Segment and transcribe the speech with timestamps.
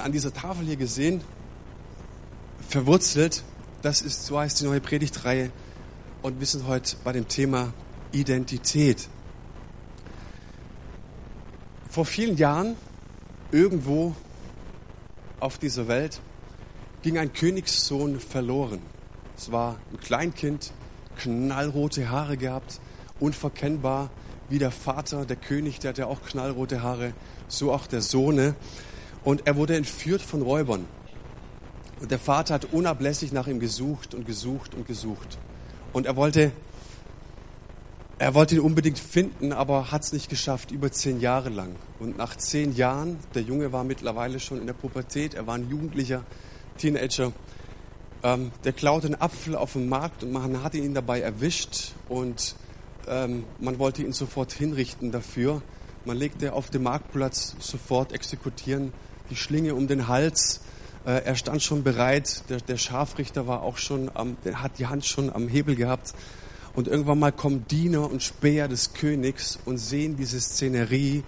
[0.00, 1.20] an dieser Tafel hier gesehen,
[2.68, 3.42] verwurzelt.
[3.82, 5.50] Das ist, so heißt die neue Predigtreihe.
[6.22, 7.72] Und wir sind heute bei dem Thema
[8.12, 9.08] Identität.
[11.90, 12.76] Vor vielen Jahren,
[13.52, 14.14] irgendwo
[15.40, 16.20] auf dieser Welt,
[17.02, 18.82] ging ein Königssohn verloren.
[19.36, 20.72] Es war ein Kleinkind,
[21.16, 22.80] knallrote Haare gehabt,
[23.20, 24.10] unverkennbar
[24.48, 27.12] wie der Vater, der König, der hatte auch knallrote Haare,
[27.48, 28.54] so auch der Sohne.
[29.26, 30.86] Und er wurde entführt von Räubern.
[32.00, 35.36] Und der Vater hat unablässig nach ihm gesucht und gesucht und gesucht.
[35.92, 36.52] Und er wollte,
[38.20, 41.74] er wollte ihn unbedingt finden, aber hat es nicht geschafft, über zehn Jahre lang.
[41.98, 45.68] Und nach zehn Jahren, der Junge war mittlerweile schon in der Pubertät, er war ein
[45.68, 46.22] Jugendlicher,
[46.78, 47.32] Teenager,
[48.22, 52.54] ähm, der klaute einen Apfel auf dem Markt und man hatte ihn dabei erwischt und
[53.08, 55.62] ähm, man wollte ihn sofort hinrichten dafür.
[56.04, 58.92] Man legte auf dem Marktplatz sofort exekutieren
[59.30, 60.60] die Schlinge um den Hals.
[61.04, 62.42] Äh, er stand schon bereit.
[62.48, 66.14] Der, der Scharfrichter war auch schon am, hat die Hand schon am Hebel gehabt.
[66.74, 71.24] Und irgendwann mal kommen Diener und Späher des Königs und sehen diese Szenerie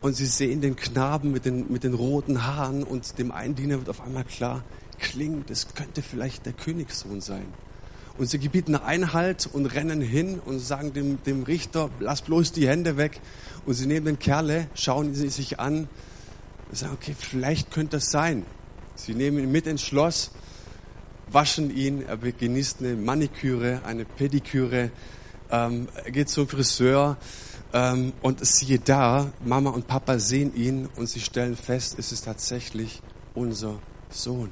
[0.00, 3.78] und sie sehen den Knaben mit den, mit den roten Haaren und dem einen Diener
[3.78, 4.64] wird auf einmal klar,
[4.98, 7.46] klingt, es könnte vielleicht der Königssohn sein.
[8.16, 12.66] Und sie gebieten Einhalt und rennen hin und sagen dem, dem Richter, lass bloß die
[12.66, 13.20] Hände weg.
[13.64, 15.88] Und sie nehmen den Kerle, schauen sie sich an
[16.68, 18.44] und sagen, okay, vielleicht könnte das sein.
[18.94, 20.32] Sie nehmen ihn mit ins Schloss,
[21.28, 24.90] waschen ihn, er genießt eine Maniküre, eine Pediküre,
[25.50, 27.16] ähm, er geht zum Friseur
[27.72, 32.24] ähm, und siehe da, Mama und Papa sehen ihn und sie stellen fest, es ist
[32.24, 33.02] tatsächlich
[33.34, 33.80] unser
[34.10, 34.50] Sohn.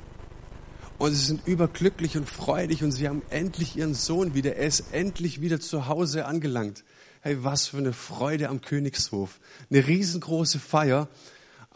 [0.99, 4.57] Und sie sind überglücklich und freudig und sie haben endlich ihren Sohn wieder.
[4.57, 6.85] Er ist endlich wieder zu Hause angelangt.
[7.21, 9.41] Hey, was für eine Freude am Königshof.
[9.71, 11.09] Eine riesengroße Feier.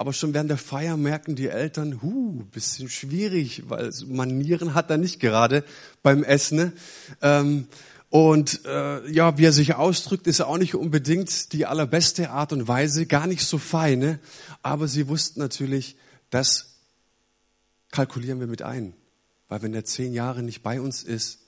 [0.00, 4.96] Aber schon während der Feier merken die Eltern, hu, bisschen schwierig, weil Manieren hat er
[4.96, 5.62] nicht gerade
[6.02, 6.56] beim Essen.
[6.56, 6.72] Ne?
[7.20, 7.68] Ähm,
[8.08, 12.66] und äh, ja, wie er sich ausdrückt, ist auch nicht unbedingt die allerbeste Art und
[12.66, 14.20] Weise, gar nicht so feine.
[14.62, 15.98] Aber sie wussten natürlich,
[16.30, 16.77] das
[17.90, 18.94] kalkulieren wir mit ein.
[19.50, 21.40] Weil wenn er zehn Jahre nicht bei uns ist,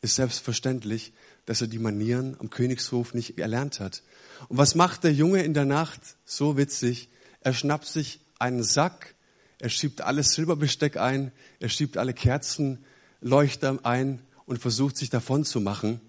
[0.00, 1.12] ist selbstverständlich,
[1.44, 4.02] dass er die Manieren am Königshof nicht erlernt hat.
[4.48, 6.00] Und was macht der Junge in der Nacht?
[6.24, 7.10] So witzig.
[7.48, 9.14] Er schnappt sich einen Sack,
[9.58, 15.62] er schiebt alles Silberbesteck ein, er schiebt alle Kerzenleuchter ein und versucht sich davon zu
[15.62, 16.02] machen,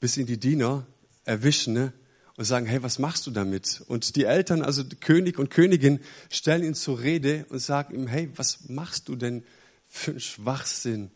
[0.00, 0.86] bis ihn die Diener
[1.24, 1.94] erwischen ne,
[2.36, 3.82] und sagen, hey, was machst du damit?
[3.86, 6.00] Und die Eltern, also König und Königin,
[6.30, 9.44] stellen ihn zur Rede und sagen ihm, hey, was machst du denn
[9.86, 11.10] für einen Schwachsinn?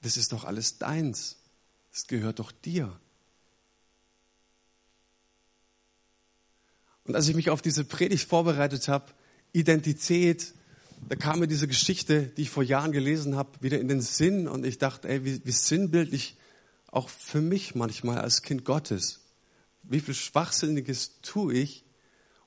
[0.00, 1.36] Das ist doch alles deins.
[1.90, 2.98] Das gehört doch dir.
[7.04, 9.06] Und als ich mich auf diese Predigt vorbereitet habe,
[9.52, 10.54] Identität,
[11.08, 14.46] da kam mir diese Geschichte, die ich vor Jahren gelesen habe, wieder in den Sinn
[14.48, 16.36] und ich dachte, ey, wie, wie sinnbildlich
[16.86, 19.20] auch für mich manchmal als Kind Gottes.
[19.82, 21.84] Wie viel Schwachsinniges tue ich,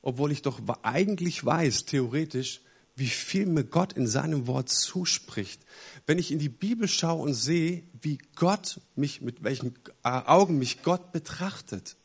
[0.01, 2.61] obwohl ich doch eigentlich weiß, theoretisch,
[2.95, 5.61] wie viel mir Gott in seinem Wort zuspricht.
[6.05, 9.73] Wenn ich in die Bibel schaue und sehe, wie Gott mich, mit welchen
[10.03, 11.97] Augen mich Gott betrachtet,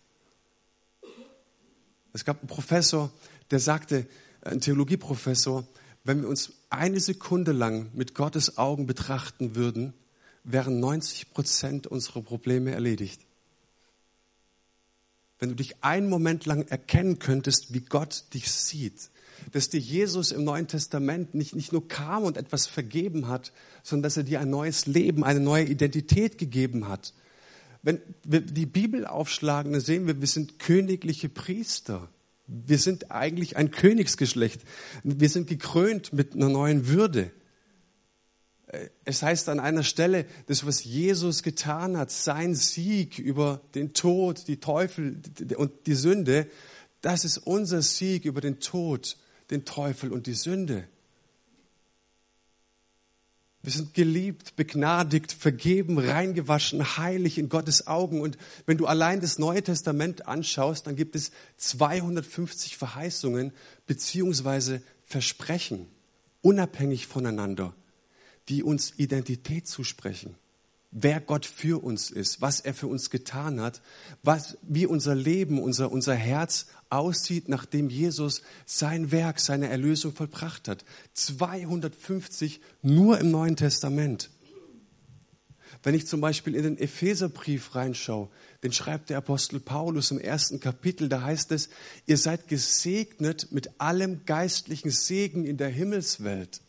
[2.12, 3.12] es gab einen Professor,
[3.50, 4.06] der sagte,
[4.42, 5.66] ein Theologieprofessor,
[6.04, 9.92] wenn wir uns eine Sekunde lang mit Gottes Augen betrachten würden,
[10.44, 13.26] wären 90 Prozent unserer Probleme erledigt.
[15.38, 19.10] Wenn du dich einen Moment lang erkennen könntest, wie Gott dich sieht,
[19.52, 24.04] dass dir Jesus im Neuen Testament nicht, nicht nur kam und etwas vergeben hat, sondern
[24.04, 27.14] dass er dir ein neues Leben, eine neue Identität gegeben hat,
[27.82, 32.08] wenn wir die Bibel aufschlagen, dann sehen wir, wir sind königliche Priester.
[32.46, 34.62] Wir sind eigentlich ein Königsgeschlecht.
[35.02, 37.30] Wir sind gekrönt mit einer neuen Würde.
[39.04, 44.46] Es heißt an einer Stelle, das, was Jesus getan hat, sein Sieg über den Tod,
[44.46, 45.20] die Teufel
[45.56, 46.46] und die Sünde,
[47.00, 49.16] das ist unser Sieg über den Tod,
[49.50, 50.86] den Teufel und die Sünde.
[53.62, 58.20] Wir sind geliebt, begnadigt, vergeben, reingewaschen, heilig in Gottes Augen.
[58.22, 63.52] Und wenn du allein das Neue Testament anschaust, dann gibt es 250 Verheißungen
[63.86, 65.86] beziehungsweise Versprechen,
[66.40, 67.74] unabhängig voneinander,
[68.48, 70.36] die uns Identität zusprechen
[70.90, 73.80] wer Gott für uns ist, was er für uns getan hat,
[74.22, 80.68] was, wie unser Leben, unser, unser Herz aussieht, nachdem Jesus sein Werk, seine Erlösung vollbracht
[80.68, 80.84] hat.
[81.14, 84.30] 250 nur im Neuen Testament.
[85.82, 88.28] Wenn ich zum Beispiel in den Epheserbrief reinschaue,
[88.62, 91.70] den schreibt der Apostel Paulus im ersten Kapitel, da heißt es,
[92.06, 96.60] ihr seid gesegnet mit allem geistlichen Segen in der Himmelswelt.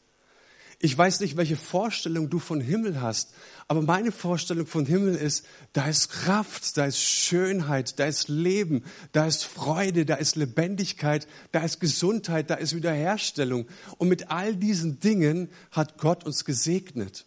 [0.83, 3.33] Ich weiß nicht, welche Vorstellung du von Himmel hast,
[3.67, 8.83] aber meine Vorstellung von Himmel ist, da ist Kraft, da ist Schönheit, da ist Leben,
[9.11, 13.67] da ist Freude, da ist Lebendigkeit, da ist Gesundheit, da ist Wiederherstellung.
[13.97, 17.25] Und mit all diesen Dingen hat Gott uns gesegnet.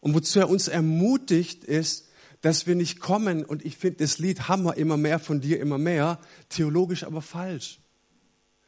[0.00, 2.08] Und wozu er uns ermutigt ist,
[2.40, 5.78] dass wir nicht kommen, und ich finde das Lied Hammer immer mehr von dir, immer
[5.78, 6.18] mehr,
[6.48, 7.80] theologisch aber falsch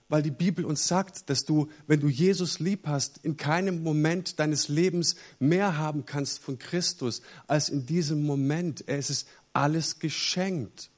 [0.08, 4.38] weil die Bibel uns sagt, dass du, wenn du Jesus lieb hast, in keinem Moment
[4.38, 8.84] deines Lebens mehr haben kannst von Christus als in diesem Moment.
[8.86, 10.90] Es ist alles geschenkt.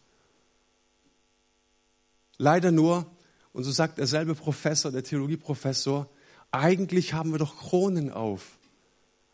[2.39, 3.11] Leider nur,
[3.53, 6.09] und so sagt derselbe Professor, der Theologieprofessor,
[6.53, 8.59] eigentlich haben wir doch Kronen auf,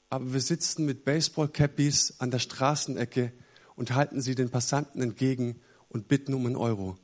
[0.08, 3.32] aber wir sitzen mit Baseball-Cappies an der Straßenecke
[3.75, 6.96] und halten sie den Passanten entgegen und bitten um einen Euro.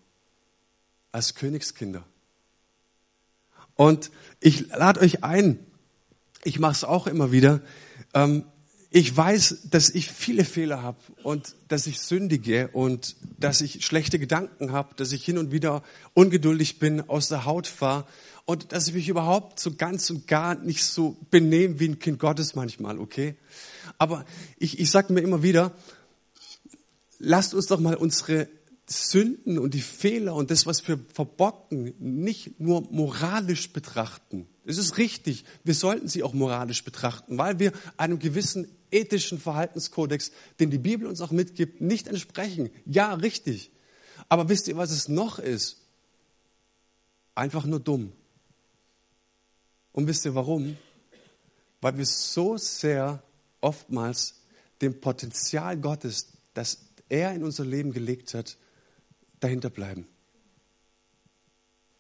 [1.10, 2.06] Als Königskinder.
[3.76, 4.10] Und
[4.40, 5.58] ich lade euch ein,
[6.44, 7.60] ich mache es auch immer wieder.
[8.14, 8.44] Ähm,
[8.94, 14.18] ich weiß, dass ich viele Fehler habe und dass ich sündige und dass ich schlechte
[14.18, 15.82] Gedanken habe, dass ich hin und wieder
[16.12, 18.04] ungeduldig bin, aus der Haut fahre
[18.44, 22.18] und dass ich mich überhaupt so ganz und gar nicht so benehme wie ein Kind
[22.18, 23.36] Gottes manchmal, okay?
[23.96, 24.26] Aber
[24.58, 25.72] ich, ich sage mir immer wieder,
[27.18, 28.48] lasst uns doch mal unsere
[28.92, 34.46] Sünden und die Fehler und das, was wir verbocken, nicht nur moralisch betrachten.
[34.64, 40.30] Es ist richtig, wir sollten sie auch moralisch betrachten, weil wir einem gewissen ethischen Verhaltenskodex,
[40.60, 42.70] den die Bibel uns auch mitgibt, nicht entsprechen.
[42.84, 43.70] Ja, richtig.
[44.28, 45.78] Aber wisst ihr, was es noch ist?
[47.34, 48.12] Einfach nur dumm.
[49.92, 50.76] Und wisst ihr warum?
[51.80, 53.22] Weil wir so sehr
[53.60, 54.42] oftmals
[54.80, 56.78] dem Potenzial Gottes, das
[57.08, 58.56] er in unser Leben gelegt hat,
[59.42, 60.06] dahinter bleiben.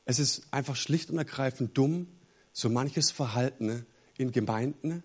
[0.04, 2.08] Es ist einfach schlicht und ergreifend dumm,
[2.52, 3.86] so manches Verhalten
[4.16, 5.02] in Gemeinden,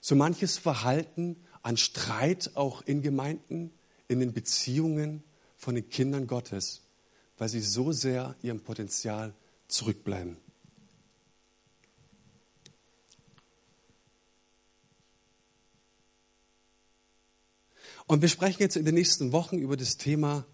[0.00, 3.72] so manches Verhalten an Streit auch in Gemeinden,
[4.08, 5.22] in den Beziehungen
[5.56, 6.82] von den Kindern Gottes,
[7.36, 9.34] weil sie so sehr ihrem Potenzial
[9.68, 10.36] zurückbleiben.
[18.06, 20.46] Und wir sprechen jetzt in den nächsten Wochen über das Thema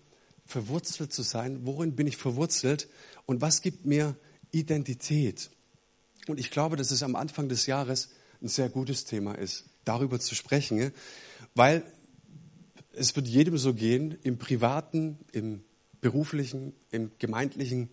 [0.47, 1.61] verwurzelt zu sein.
[1.65, 2.89] Worin bin ich verwurzelt
[3.27, 4.17] und was gibt mir
[4.51, 5.51] Identität?
[6.27, 8.11] Und ich glaube, dass es am Anfang des Jahres
[8.43, 10.93] ein sehr gutes Thema ist, darüber zu sprechen,
[11.55, 11.83] weil
[12.93, 15.65] es wird jedem so gehen, im privaten, im
[16.01, 17.89] beruflichen, im gemeindlichen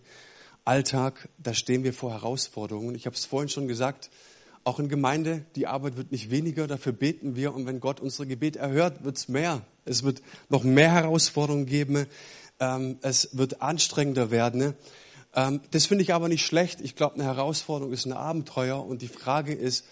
[0.64, 2.94] Alltag, da stehen wir vor Herausforderungen.
[2.94, 4.10] Ich habe es vorhin schon gesagt,
[4.64, 8.28] auch in Gemeinde, die Arbeit wird nicht weniger, dafür beten wir und wenn Gott unsere
[8.28, 9.66] Gebet erhört, wird es mehr.
[9.84, 12.06] Es wird noch mehr Herausforderungen geben
[12.62, 14.60] ähm, es wird anstrengender werden.
[14.60, 14.74] Ne?
[15.34, 16.80] Ähm, das finde ich aber nicht schlecht.
[16.80, 19.84] Ich glaube, eine Herausforderung ist ein Abenteuer und die Frage ist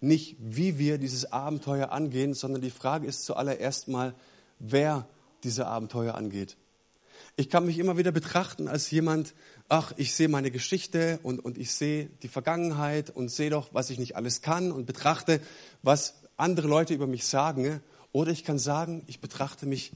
[0.00, 4.14] nicht, wie wir dieses Abenteuer angehen, sondern die Frage ist zuallererst mal,
[4.58, 5.08] wer
[5.42, 6.56] diese Abenteuer angeht.
[7.36, 9.32] Ich kann mich immer wieder betrachten als jemand,
[9.68, 13.90] ach, ich sehe meine Geschichte und, und ich sehe die Vergangenheit und sehe doch, was
[13.90, 15.40] ich nicht alles kann und betrachte,
[15.82, 17.62] was andere Leute über mich sagen.
[17.62, 17.80] Ne?
[18.12, 19.92] Oder ich kann sagen, ich betrachte mich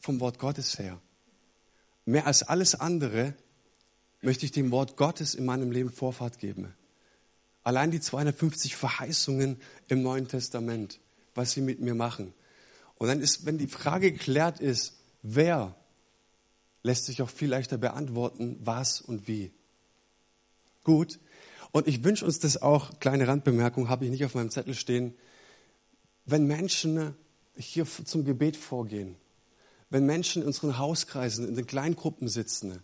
[0.00, 1.00] vom Wort Gottes her
[2.04, 3.34] mehr als alles andere
[4.20, 6.72] möchte ich dem Wort Gottes in meinem Leben Vorfahrt geben.
[7.64, 11.00] Allein die 250 Verheißungen im Neuen Testament,
[11.34, 12.34] was sie mit mir machen.
[12.96, 15.76] Und dann ist, wenn die Frage geklärt ist, wer,
[16.82, 19.52] lässt sich auch viel leichter beantworten, was und wie.
[20.84, 21.20] Gut.
[21.70, 25.14] Und ich wünsche uns das auch, kleine Randbemerkung, habe ich nicht auf meinem Zettel stehen,
[26.26, 27.14] wenn Menschen
[27.56, 29.16] hier zum Gebet vorgehen,
[29.92, 32.82] wenn Menschen in unseren Hauskreisen, in den Kleingruppen sitzen,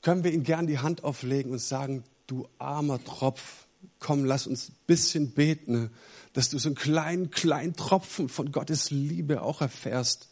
[0.00, 3.66] können wir ihnen gern die Hand auflegen und sagen, du armer Tropf,
[3.98, 5.90] komm, lass uns ein bisschen beten,
[6.32, 10.30] dass du so einen kleinen, kleinen Tropfen von Gottes Liebe auch erfährst.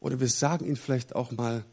[0.00, 1.64] Oder wir sagen ihnen vielleicht auch mal,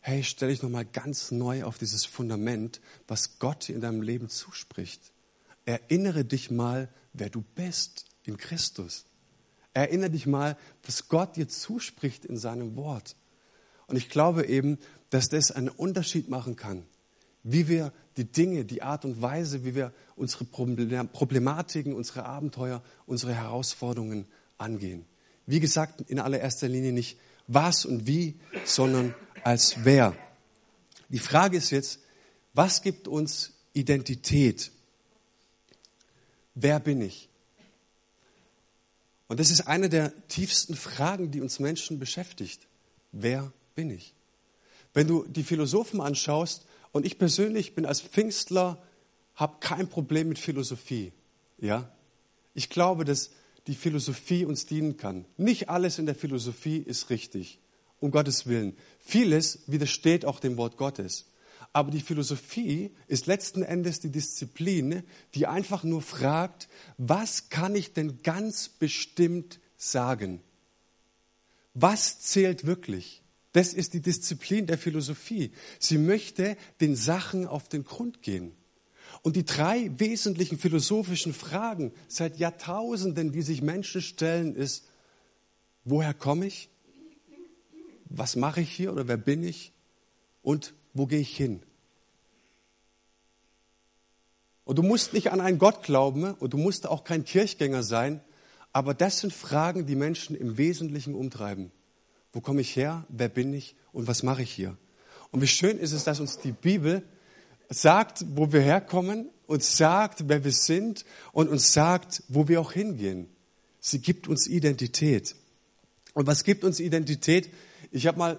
[0.00, 4.30] hey, stell dich nochmal ganz neu auf dieses Fundament, was Gott dir in deinem Leben
[4.30, 5.12] zuspricht.
[5.66, 9.04] Erinnere dich mal, wer du bist in Christus.
[9.74, 13.16] Erinnere dich mal, was Gott dir zuspricht in seinem Wort.
[13.86, 14.78] Und ich glaube eben,
[15.10, 16.84] dass das einen Unterschied machen kann,
[17.42, 23.34] wie wir die Dinge, die Art und Weise, wie wir unsere Problematiken, unsere Abenteuer, unsere
[23.34, 24.26] Herausforderungen
[24.58, 25.04] angehen.
[25.46, 30.16] Wie gesagt, in allererster Linie nicht was und wie, sondern als wer.
[31.08, 32.00] Die Frage ist jetzt,
[32.54, 34.70] was gibt uns Identität?
[36.54, 37.28] Wer bin ich?
[39.28, 42.66] Und das ist eine der tiefsten Fragen, die uns Menschen beschäftigt.
[43.12, 44.14] Wer bin ich?
[44.92, 48.80] Wenn du die Philosophen anschaust, und ich persönlich bin als Pfingstler,
[49.34, 51.12] habe kein Problem mit Philosophie.
[51.58, 51.90] Ja?
[52.54, 53.32] Ich glaube, dass
[53.66, 55.24] die Philosophie uns dienen kann.
[55.36, 57.58] Nicht alles in der Philosophie ist richtig,
[57.98, 58.76] um Gottes Willen.
[59.00, 61.26] Vieles widersteht auch dem Wort Gottes.
[61.74, 65.02] Aber die Philosophie ist letzten Endes die Disziplin,
[65.34, 70.40] die einfach nur fragt, was kann ich denn ganz bestimmt sagen?
[71.74, 73.22] Was zählt wirklich?
[73.54, 75.50] Das ist die Disziplin der Philosophie.
[75.80, 78.52] Sie möchte den Sachen auf den Grund gehen.
[79.22, 84.86] Und die drei wesentlichen philosophischen Fragen seit Jahrtausenden, die sich Menschen stellen, ist,
[85.82, 86.68] woher komme ich?
[88.04, 89.72] Was mache ich hier oder wer bin ich?
[90.40, 91.62] Und wo gehe ich hin?
[94.64, 98.22] Und du musst nicht an einen Gott glauben und du musst auch kein Kirchgänger sein,
[98.72, 101.70] aber das sind Fragen, die Menschen im Wesentlichen umtreiben.
[102.32, 103.04] Wo komme ich her?
[103.08, 103.76] Wer bin ich?
[103.92, 104.76] Und was mache ich hier?
[105.30, 107.02] Und wie schön ist es, dass uns die Bibel
[107.68, 112.72] sagt, wo wir herkommen, uns sagt, wer wir sind und uns sagt, wo wir auch
[112.72, 113.28] hingehen.
[113.80, 115.36] Sie gibt uns Identität.
[116.14, 117.50] Und was gibt uns Identität?
[117.90, 118.38] Ich habe mal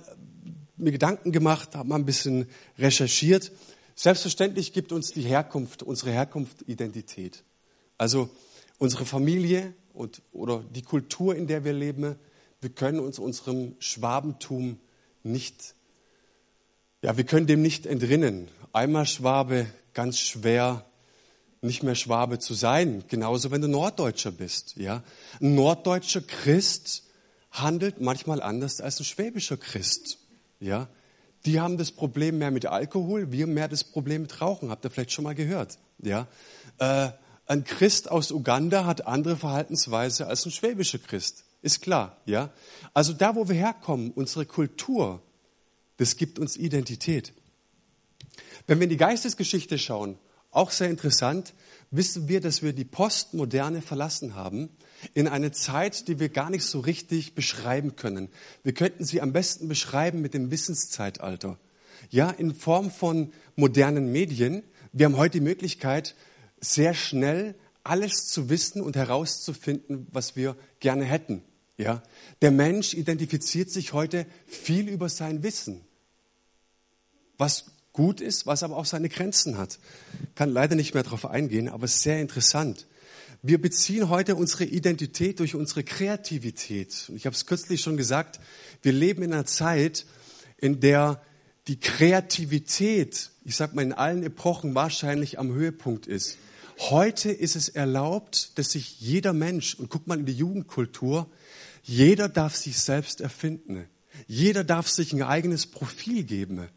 [0.78, 3.52] mir Gedanken gemacht, habe mal ein bisschen recherchiert.
[3.96, 7.44] Selbstverständlich gibt uns die Herkunft, unsere Herkunft Identität.
[7.98, 8.30] Also
[8.78, 12.16] unsere Familie und, oder die Kultur, in der wir leben,
[12.62, 14.80] wir können uns unserem Schwabentum
[15.24, 15.76] nicht,
[17.02, 18.50] ja, wir können dem nicht entrinnen.
[18.74, 20.86] Einmal Schwabe, ganz schwer,
[21.62, 23.04] nicht mehr Schwabe zu sein.
[23.08, 25.04] Genauso, wenn du Norddeutscher bist, ja.
[25.42, 27.04] Ein norddeutscher Christ
[27.52, 30.20] handelt manchmal anders als ein schwäbischer Christ,
[30.60, 30.88] ja.
[31.46, 34.72] Die haben das Problem mehr mit Alkohol, wir mehr das Problem mit Rauchen.
[34.72, 36.28] Habt ihr vielleicht schon mal gehört, ja.
[36.80, 37.10] Äh,
[37.48, 41.44] ein Christ aus Uganda hat andere Verhaltensweise als ein schwäbischer Christ.
[41.62, 42.52] Ist klar, ja?
[42.94, 45.22] Also da, wo wir herkommen, unsere Kultur,
[45.98, 47.34] das gibt uns Identität.
[48.68, 50.18] Wenn wir in die Geistesgeschichte schauen,
[50.50, 51.54] auch sehr interessant,
[51.92, 54.70] wissen wir, dass wir die Postmoderne verlassen haben
[55.14, 58.30] in eine Zeit, die wir gar nicht so richtig beschreiben können.
[58.64, 61.58] Wir könnten sie am besten beschreiben mit dem Wissenszeitalter.
[62.10, 64.64] Ja, in Form von modernen Medien.
[64.92, 66.16] Wir haben heute die Möglichkeit,
[66.60, 71.44] sehr schnell alles zu wissen und herauszufinden, was wir gerne hätten.
[71.78, 72.02] Ja,
[72.42, 75.82] der Mensch identifiziert sich heute viel über sein Wissen,
[77.38, 79.80] was gut ist, was aber auch seine Grenzen hat.
[80.36, 82.88] Kann leider nicht mehr darauf eingehen, aber sehr interessant.
[83.48, 87.06] Wir beziehen heute unsere Identität durch unsere Kreativität.
[87.10, 88.40] Und ich habe es kürzlich schon gesagt,
[88.82, 90.08] wir leben in einer Zeit,
[90.58, 91.22] in der
[91.68, 96.40] die Kreativität, ich sage mal in allen Epochen wahrscheinlich am Höhepunkt ist.
[96.80, 101.30] Heute ist es erlaubt, dass sich jeder Mensch, und guck mal in die Jugendkultur,
[101.84, 103.88] jeder darf sich selbst erfinden.
[104.26, 106.68] Jeder darf sich ein eigenes Profil geben.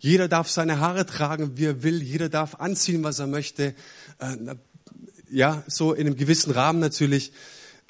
[0.00, 2.02] Jeder darf seine Haare tragen, wie er will.
[2.02, 3.74] Jeder darf anziehen, was er möchte.
[4.18, 4.56] Äh,
[5.30, 7.32] ja, so in einem gewissen Rahmen natürlich.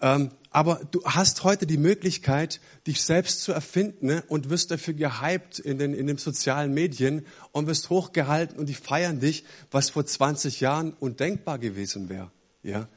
[0.00, 4.94] Ähm, aber du hast heute die Möglichkeit, dich selbst zu erfinden ne, und wirst dafür
[4.94, 9.90] gehypt in den, in den sozialen Medien und wirst hochgehalten und die feiern dich, was
[9.90, 12.30] vor 20 Jahren undenkbar gewesen wäre.
[12.62, 12.88] Ja?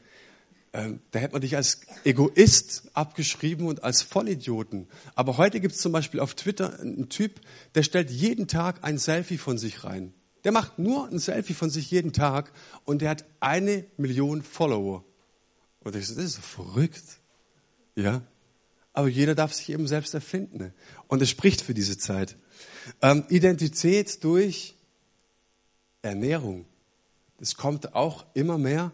[0.74, 4.88] Ähm, da hätte man dich als Egoist abgeschrieben und als Vollidioten.
[5.16, 7.42] Aber heute gibt es zum Beispiel auf Twitter einen Typ,
[7.76, 10.14] der stellt jeden Tag ein Selfie von sich rein.
[10.44, 12.52] Der macht nur ein Selfie von sich jeden Tag
[12.86, 15.04] und der hat eine Million Follower.
[15.82, 17.20] Und ich so, das ist so verrückt.
[17.96, 18.22] Ja?
[18.94, 20.74] Aber jeder darf sich eben selbst erfinden.
[21.08, 22.38] Und es spricht für diese Zeit.
[23.02, 24.76] Ähm, Identität durch
[26.02, 26.66] Ernährung.
[27.38, 28.92] Das kommt auch immer mehr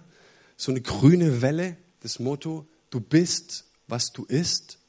[0.55, 4.79] so eine grüne Welle, das Motto, du bist, was du isst.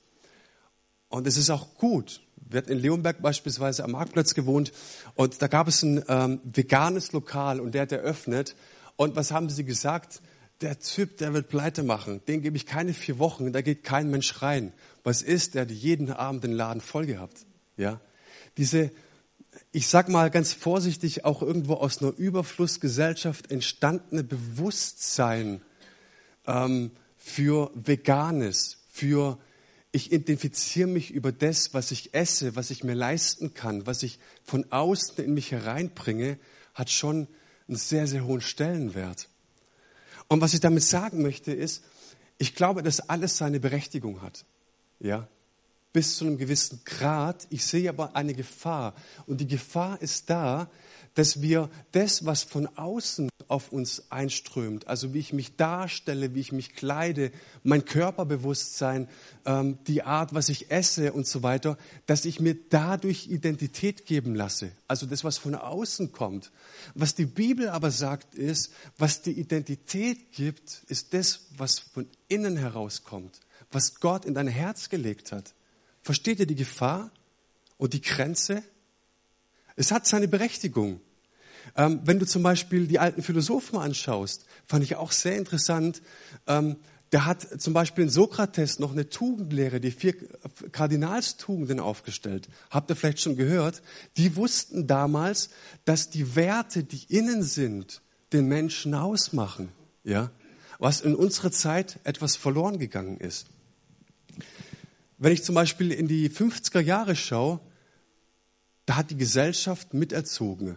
[1.08, 2.22] Und es ist auch gut.
[2.50, 4.72] Wir hatten in Leonberg beispielsweise am Marktplatz gewohnt
[5.14, 8.56] und da gab es ein ähm, veganes Lokal und der hat eröffnet.
[8.96, 10.22] Und was haben sie gesagt?
[10.62, 12.20] Der Typ, der wird pleite machen.
[12.26, 14.72] Den gebe ich keine vier Wochen, da geht kein Mensch rein.
[15.04, 15.54] Was ist?
[15.54, 17.46] Der hat jeden Abend den Laden voll gehabt.
[17.76, 18.00] Ja?
[18.56, 18.90] Diese,
[19.70, 25.60] ich sag mal ganz vorsichtig, auch irgendwo aus einer Überflussgesellschaft entstandene Bewusstsein
[26.46, 29.38] ähm, für Veganes, für
[29.98, 34.18] ich identifiziere mich über das, was ich esse, was ich mir leisten kann, was ich
[34.44, 36.38] von außen in mich hereinbringe,
[36.72, 37.26] hat schon
[37.66, 39.28] einen sehr, sehr hohen Stellenwert.
[40.28, 41.82] Und was ich damit sagen möchte, ist,
[42.38, 44.44] ich glaube, dass alles seine Berechtigung hat.
[45.00, 45.28] Ja?
[45.92, 47.46] bis zu einem gewissen Grad.
[47.50, 48.94] Ich sehe aber eine Gefahr.
[49.26, 50.70] Und die Gefahr ist da,
[51.18, 56.40] dass wir das, was von außen auf uns einströmt, also wie ich mich darstelle, wie
[56.40, 57.32] ich mich kleide,
[57.64, 59.08] mein Körperbewusstsein,
[59.44, 64.36] ähm, die Art, was ich esse und so weiter, dass ich mir dadurch Identität geben
[64.36, 64.70] lasse.
[64.86, 66.52] Also das, was von außen kommt.
[66.94, 72.56] Was die Bibel aber sagt, ist, was die Identität gibt, ist das, was von innen
[72.56, 73.40] herauskommt,
[73.72, 75.52] was Gott in dein Herz gelegt hat.
[76.00, 77.10] Versteht ihr die Gefahr
[77.76, 78.62] und die Grenze?
[79.74, 81.00] Es hat seine Berechtigung.
[81.76, 86.02] Ähm, wenn du zum Beispiel die alten Philosophen anschaust, fand ich auch sehr interessant.
[86.46, 86.76] Ähm,
[87.12, 90.14] der hat zum Beispiel in Sokrates noch eine Tugendlehre, die vier
[90.72, 92.48] Kardinalstugenden aufgestellt.
[92.70, 93.82] Habt ihr vielleicht schon gehört?
[94.18, 95.48] Die wussten damals,
[95.86, 98.02] dass die Werte, die innen sind,
[98.34, 99.70] den Menschen ausmachen.
[100.04, 100.30] Ja?
[100.78, 103.46] Was in unserer Zeit etwas verloren gegangen ist.
[105.16, 107.60] Wenn ich zum Beispiel in die 50er Jahre schaue,
[108.84, 110.76] da hat die Gesellschaft miterzogen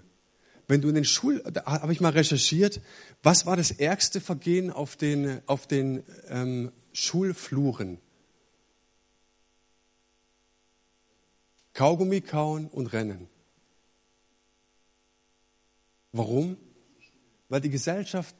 [0.71, 2.79] wenn du in den Schul, habe ich mal recherchiert,
[3.23, 7.97] was war das ärgste Vergehen auf den, auf den ähm, Schulfluren?
[11.73, 13.27] Kaugummi kauen und rennen.
[16.13, 16.55] Warum?
[17.49, 18.33] Weil die Gesellschaft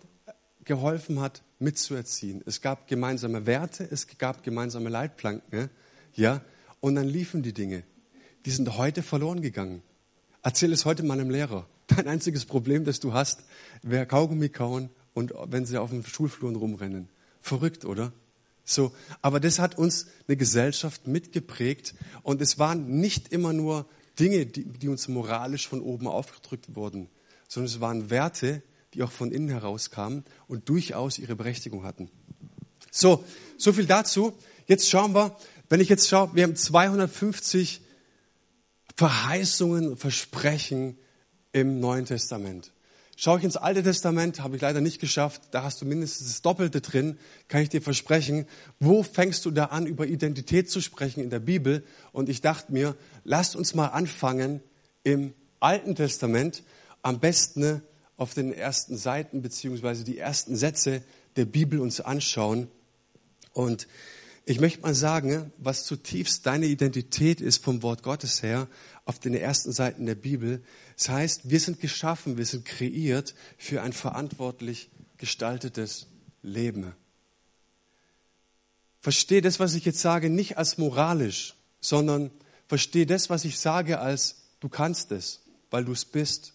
[0.63, 2.43] geholfen hat, mitzuerziehen.
[2.45, 5.69] Es gab gemeinsame Werte, es gab gemeinsame Leitplanken,
[6.13, 6.39] ja,
[6.79, 7.83] und dann liefen die Dinge.
[8.45, 9.83] Die sind heute verloren gegangen.
[10.43, 11.67] Erzähl es heute meinem Lehrer.
[11.95, 13.43] Dein einziges Problem, das du hast,
[13.81, 17.10] wäre Kaugummi kauen und wenn sie auf dem Schulfluren rumrennen.
[17.41, 18.13] Verrückt, oder?
[18.63, 23.86] So, aber das hat uns eine Gesellschaft mitgeprägt und es waren nicht immer nur
[24.19, 27.10] Dinge, die, die uns moralisch von oben aufgedrückt wurden,
[27.48, 28.62] sondern es waren Werte,
[28.93, 32.10] die auch von innen herauskamen und durchaus ihre Berechtigung hatten.
[32.91, 33.24] So,
[33.57, 34.33] so viel dazu.
[34.67, 35.36] Jetzt schauen wir,
[35.69, 37.81] wenn ich jetzt schaue, wir haben 250
[38.95, 40.98] Verheißungen, Versprechen
[41.53, 42.72] im Neuen Testament.
[43.17, 46.41] Schaue ich ins Alte Testament, habe ich leider nicht geschafft, da hast du mindestens das
[46.41, 48.48] Doppelte drin, kann ich dir versprechen.
[48.79, 51.84] Wo fängst du da an, über Identität zu sprechen in der Bibel?
[52.13, 54.62] Und ich dachte mir, lasst uns mal anfangen
[55.03, 56.63] im Alten Testament,
[57.03, 57.84] am besten
[58.17, 61.03] auf den ersten Seiten beziehungsweise die ersten Sätze
[61.36, 62.70] der Bibel uns anschauen.
[63.53, 63.88] Und
[64.46, 68.68] ich möchte mal sagen, was zutiefst deine Identität ist vom Wort Gottes her,
[69.05, 70.64] auf den ersten Seiten der Bibel.
[70.96, 76.07] Das heißt, wir sind geschaffen, wir sind kreiert für ein verantwortlich gestaltetes
[76.44, 76.94] Leben.
[79.01, 82.29] Verstehe das, was ich jetzt sage, nicht als moralisch, sondern
[82.68, 86.53] verstehe das, was ich sage, als du kannst es, weil du es bist.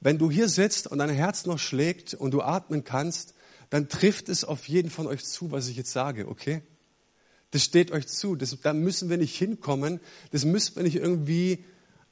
[0.00, 3.34] Wenn du hier sitzt und dein Herz noch schlägt und du atmen kannst,
[3.70, 6.62] dann trifft es auf jeden von euch zu, was ich jetzt sage, okay?
[7.56, 8.36] Das steht euch zu.
[8.36, 9.98] Das, da müssen wir nicht hinkommen.
[10.30, 11.64] Das müssen wir nicht irgendwie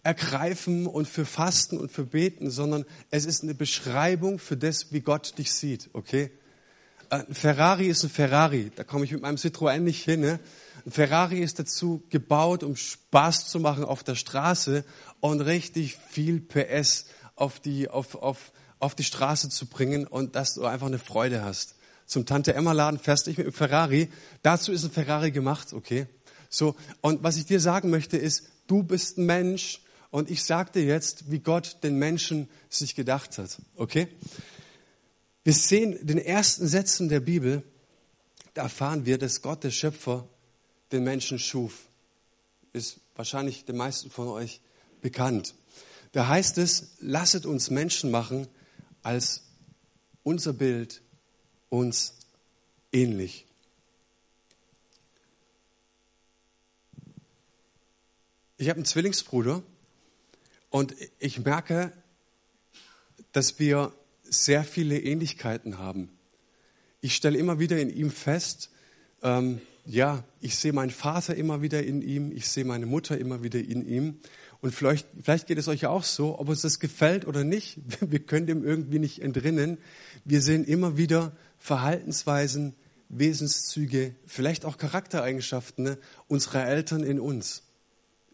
[0.03, 5.03] ergreifen und für Fasten und für Beten, sondern es ist eine Beschreibung für das, wie
[5.03, 5.91] Gott dich sieht.
[5.93, 6.31] Okay?
[7.11, 8.73] Ein Ferrari ist ein Ferrari.
[8.75, 10.21] Da komme ich mit meinem Citroën nicht hin.
[10.21, 10.41] Ne?
[10.87, 14.83] Ein Ferrari ist dazu gebaut, um Spaß zu machen auf der Straße
[15.21, 17.05] und richtig viel PS
[17.37, 21.45] auf die, auf, auf, auf die Straße zu bringen und dass du einfach eine Freude
[21.45, 21.75] hast
[22.15, 24.09] zum Tante Emma Laden fährst nicht mit dem Ferrari.
[24.43, 26.07] Dazu ist ein Ferrari gemacht, okay?
[26.49, 26.77] So.
[27.01, 29.81] Und was ich dir sagen möchte ist, du bist ein Mensch
[30.13, 34.07] und ich sag dir jetzt, wie Gott den Menschen sich gedacht hat, okay?
[35.43, 37.65] Wir sehen den ersten Sätzen der Bibel,
[38.55, 40.29] da erfahren wir, dass Gott, der Schöpfer,
[40.93, 41.89] den Menschen schuf.
[42.73, 44.61] Ist wahrscheinlich den meisten von euch
[45.01, 45.57] bekannt.
[46.13, 48.47] Da heißt es, lasset uns Menschen machen
[49.03, 49.43] als
[50.23, 51.03] unser Bild
[51.69, 52.15] uns
[52.93, 53.47] ähnlich.
[58.57, 59.63] Ich habe einen Zwillingsbruder
[60.71, 61.93] und ich merke,
[63.33, 66.09] dass wir sehr viele Ähnlichkeiten haben.
[67.01, 68.71] Ich stelle immer wieder in ihm fest,
[69.23, 73.43] ähm, ja, ich sehe meinen Vater immer wieder in ihm, ich sehe meine Mutter immer
[73.43, 74.21] wieder in ihm.
[74.61, 78.21] Und vielleicht, vielleicht geht es euch auch so, ob uns das gefällt oder nicht, wir
[78.21, 79.79] können dem irgendwie nicht entrinnen.
[80.25, 82.75] Wir sehen immer wieder Verhaltensweisen,
[83.09, 85.99] Wesenszüge, vielleicht auch Charaktereigenschaften ne,
[86.29, 87.63] unserer Eltern in uns.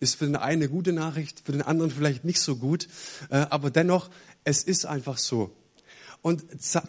[0.00, 2.88] Ist für den einen eine gute Nachricht, für den anderen vielleicht nicht so gut,
[3.30, 4.10] äh, aber dennoch,
[4.42, 5.56] es ist einfach so.
[6.22, 6.42] Und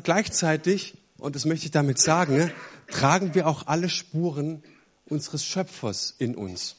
[0.03, 2.51] gleichzeitig, und das möchte ich damit sagen, ne,
[2.87, 4.63] tragen wir auch alle Spuren
[5.05, 6.77] unseres Schöpfers in uns.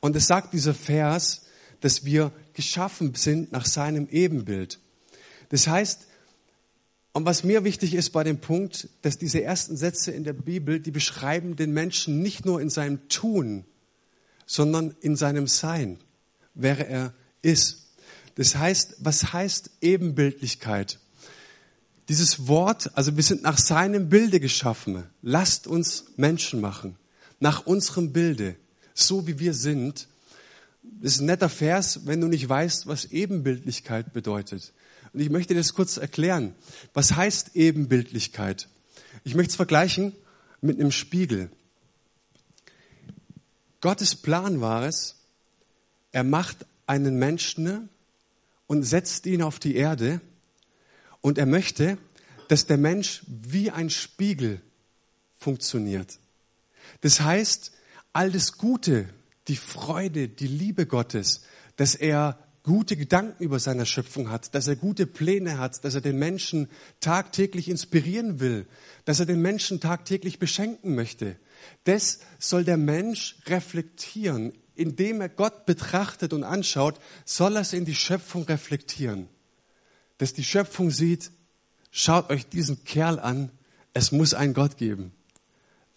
[0.00, 1.42] Und es sagt dieser Vers,
[1.80, 4.80] dass wir geschaffen sind nach seinem Ebenbild.
[5.50, 6.06] Das heißt,
[7.12, 10.78] und was mir wichtig ist bei dem Punkt, dass diese ersten Sätze in der Bibel,
[10.78, 13.64] die beschreiben den Menschen nicht nur in seinem Tun,
[14.46, 15.98] sondern in seinem Sein,
[16.54, 17.88] wer er ist.
[18.36, 21.00] Das heißt, was heißt Ebenbildlichkeit?
[22.08, 25.04] Dieses Wort, also wir sind nach seinem Bilde geschaffen.
[25.22, 26.96] Lasst uns Menschen machen.
[27.38, 28.56] Nach unserem Bilde.
[28.94, 30.08] So wie wir sind.
[30.82, 34.72] Das ist ein netter Vers, wenn du nicht weißt, was Ebenbildlichkeit bedeutet.
[35.12, 36.54] Und ich möchte das kurz erklären.
[36.94, 38.68] Was heißt Ebenbildlichkeit?
[39.24, 40.14] Ich möchte es vergleichen
[40.60, 41.50] mit einem Spiegel.
[43.80, 45.16] Gottes Plan war es,
[46.12, 47.88] er macht einen Menschen
[48.66, 50.20] und setzt ihn auf die Erde
[51.20, 51.98] und er möchte,
[52.48, 54.60] dass der Mensch wie ein Spiegel
[55.38, 56.18] funktioniert.
[57.00, 57.72] Das heißt,
[58.12, 59.08] all das Gute,
[59.48, 61.42] die Freude, die Liebe Gottes,
[61.76, 62.38] dass er
[62.70, 66.68] gute Gedanken über seine Schöpfung hat, dass er gute Pläne hat, dass er den Menschen
[67.00, 68.64] tagtäglich inspirieren will,
[69.04, 71.34] dass er den Menschen tagtäglich beschenken möchte.
[71.82, 74.52] Das soll der Mensch reflektieren.
[74.76, 79.28] Indem er Gott betrachtet und anschaut, soll er es in die Schöpfung reflektieren.
[80.18, 81.32] Dass die Schöpfung sieht,
[81.90, 83.50] schaut euch diesen Kerl an,
[83.94, 85.12] es muss einen Gott geben.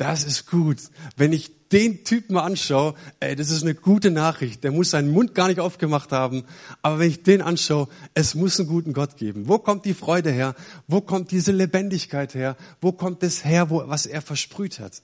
[0.03, 0.79] Das ist gut.
[1.15, 4.61] Wenn ich den Typen anschaue, ey, das ist eine gute Nachricht.
[4.65, 6.43] Der muss seinen Mund gar nicht aufgemacht haben.
[6.81, 9.47] Aber wenn ich den anschaue, es muss einen guten Gott geben.
[9.47, 10.55] Wo kommt die Freude her?
[10.89, 12.57] Wo kommt diese Lebendigkeit her?
[12.81, 15.03] Wo kommt das her, wo, was er versprüht hat?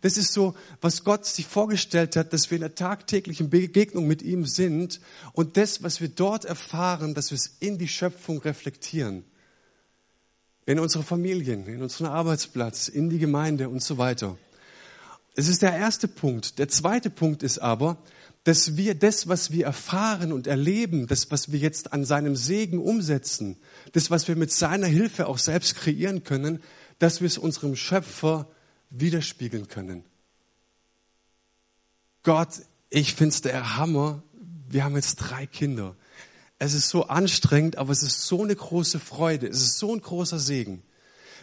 [0.00, 4.22] Das ist so, was Gott sich vorgestellt hat, dass wir in der tagtäglichen Begegnung mit
[4.22, 5.00] ihm sind
[5.32, 9.24] und das, was wir dort erfahren, dass wir es in die Schöpfung reflektieren
[10.70, 14.38] in unsere Familien, in unseren Arbeitsplatz, in die Gemeinde und so weiter.
[15.34, 16.60] Es ist der erste Punkt.
[16.60, 17.98] Der zweite Punkt ist aber,
[18.44, 22.78] dass wir das, was wir erfahren und erleben, das, was wir jetzt an seinem Segen
[22.78, 23.56] umsetzen,
[23.92, 26.62] das, was wir mit seiner Hilfe auch selbst kreieren können,
[27.00, 28.48] dass wir es unserem Schöpfer
[28.90, 30.04] widerspiegeln können.
[32.22, 34.22] Gott, ich finde es der Hammer.
[34.68, 35.96] Wir haben jetzt drei Kinder.
[36.62, 40.02] Es ist so anstrengend, aber es ist so eine große Freude, es ist so ein
[40.02, 40.82] großer Segen,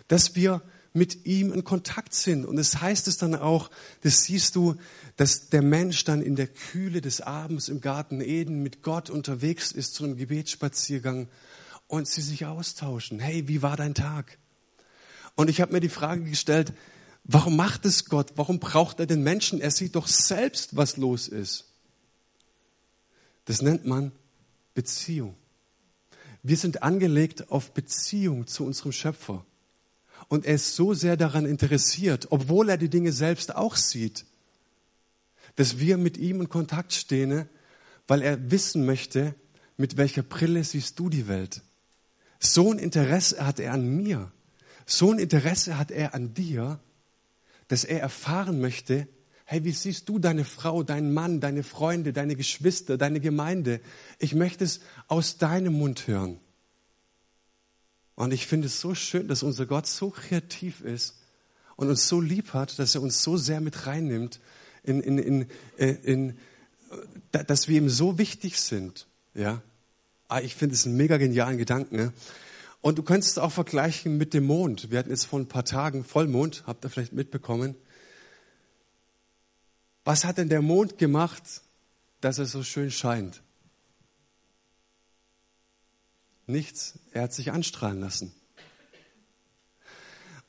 [0.07, 0.61] dass wir
[0.93, 2.45] mit ihm in Kontakt sind.
[2.45, 4.75] Und es das heißt es dann auch, das siehst du,
[5.15, 9.71] dass der Mensch dann in der Kühle des Abends im Garten Eden mit Gott unterwegs
[9.71, 11.27] ist zu einem Gebetsspaziergang
[11.87, 13.19] und sie sich austauschen.
[13.19, 14.37] Hey, wie war dein Tag?
[15.33, 16.73] Und ich habe mir die Frage gestellt,
[17.23, 18.33] warum macht es Gott?
[18.35, 19.59] Warum braucht er den Menschen?
[19.61, 21.65] Er sieht doch selbst, was los ist.
[23.45, 24.11] Das nennt man
[24.77, 25.35] Beziehung.
[26.43, 29.43] Wir sind angelegt auf Beziehung zu unserem Schöpfer.
[30.27, 34.27] Und er ist so sehr daran interessiert, obwohl er die Dinge selbst auch sieht,
[35.55, 37.49] dass wir mit ihm in Kontakt stehen,
[38.07, 39.33] weil er wissen möchte,
[39.77, 41.63] mit welcher Brille siehst du die Welt.
[42.39, 44.31] So ein Interesse hat er an mir.
[44.85, 46.79] So ein Interesse hat er an dir,
[47.67, 49.07] dass er erfahren möchte,
[49.49, 53.79] hey, wie siehst du deine Frau, deinen Mann, deine Freunde, deine Geschwister, deine Gemeinde?
[54.19, 56.37] Ich möchte es aus deinem Mund hören.
[58.15, 61.15] Und ich finde es so schön, dass unser Gott so kreativ ist
[61.77, 64.41] und uns so lieb hat, dass er uns so sehr mit reinnimmt,
[64.83, 65.45] in, in, in,
[65.77, 66.37] äh, in,
[67.31, 69.07] dass wir ihm so wichtig sind.
[69.33, 69.61] Ja,
[70.27, 71.95] ah, ich finde es einen mega genialen Gedanken.
[71.95, 72.13] Ne?
[72.81, 74.91] Und du könntest es auch vergleichen mit dem Mond.
[74.91, 77.75] Wir hatten jetzt vor ein paar Tagen Vollmond, habt ihr vielleicht mitbekommen.
[80.07, 81.43] Was hat denn der Mond gemacht,
[82.21, 83.41] dass er so schön scheint?
[86.45, 86.97] Nichts.
[87.11, 88.33] Er hat sich anstrahlen lassen.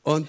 [0.04, 0.28] Und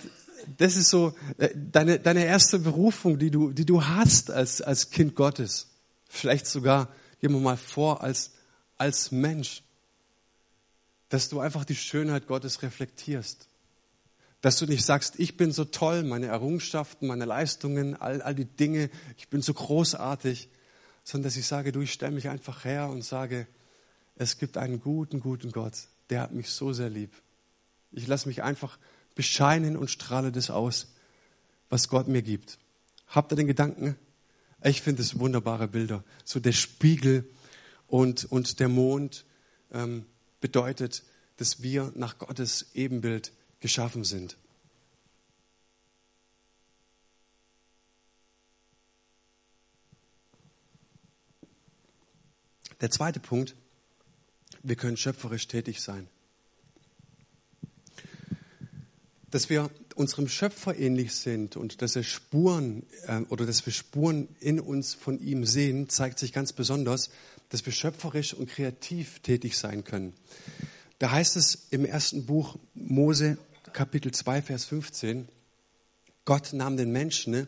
[0.57, 4.89] das ist so äh, deine, deine erste Berufung, die du, die du hast als, als
[4.89, 5.67] Kind Gottes.
[6.09, 8.31] Vielleicht sogar, gehen wir mal vor, als,
[8.79, 9.61] als Mensch.
[11.09, 13.47] Dass du einfach die Schönheit Gottes reflektierst.
[14.41, 18.45] Dass du nicht sagst, ich bin so toll, meine Errungenschaften, meine Leistungen, all, all die
[18.45, 20.49] Dinge, ich bin so großartig,
[21.03, 23.47] sondern dass ich sage, du, ich stelle mich einfach her und sage,
[24.15, 25.73] es gibt einen guten, guten Gott,
[26.09, 27.11] der hat mich so sehr lieb.
[27.91, 28.77] Ich lasse mich einfach
[29.15, 30.93] bescheinen und strahle das aus,
[31.69, 32.59] was Gott mir gibt.
[33.07, 33.95] Habt ihr den Gedanken?
[34.63, 36.03] Ich finde es wunderbare Bilder.
[36.23, 37.29] So der Spiegel
[37.87, 39.25] und, und der Mond
[39.71, 40.05] ähm,
[40.41, 41.03] bedeutet,
[41.37, 44.37] dass wir nach Gottes Ebenbild geschaffen sind.
[52.81, 53.55] Der zweite Punkt,
[54.63, 56.07] wir können schöpferisch tätig sein.
[59.29, 64.29] Dass wir unserem Schöpfer ähnlich sind und dass er Spuren äh, oder dass wir Spuren
[64.39, 67.09] in uns von ihm sehen, zeigt sich ganz besonders,
[67.49, 70.13] dass wir schöpferisch und kreativ tätig sein können.
[70.99, 73.37] Da heißt es im ersten Buch Mose
[73.79, 75.29] Kapitel 2, Vers 15,
[76.25, 77.47] Gott nahm den Menschen ne,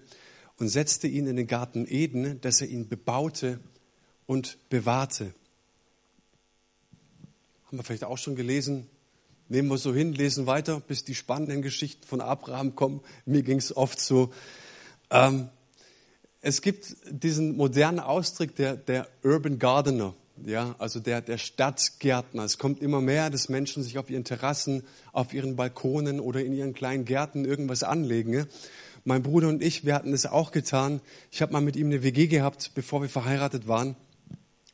[0.56, 3.60] und setzte ihn in den Garten Eden, dass er ihn bebaute
[4.28, 5.34] und bewahrte.
[7.65, 8.88] Haben wir vielleicht auch schon gelesen.
[9.50, 13.02] Nehmen wir so hin, lesen weiter, bis die spannenden Geschichten von Abraham kommen.
[13.26, 14.32] Mir ging es oft so.
[15.10, 15.50] Ähm,
[16.39, 22.43] es gibt diesen modernen Ausdruck der, der Urban Gardener, ja, also der, der Stadtgärtner.
[22.43, 26.54] Es kommt immer mehr, dass Menschen sich auf ihren Terrassen, auf ihren Balkonen oder in
[26.54, 28.47] ihren kleinen Gärten irgendwas anlegen.
[29.04, 31.01] Mein Bruder und ich, wir hatten das auch getan.
[31.32, 33.95] Ich habe mal mit ihm eine WG gehabt, bevor wir verheiratet waren.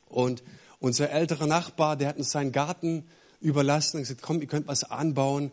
[0.07, 0.43] Und
[0.79, 3.05] unser älterer Nachbar, der hat uns seinen Garten
[3.39, 5.51] überlassen und gesagt, komm, ihr könnt was anbauen.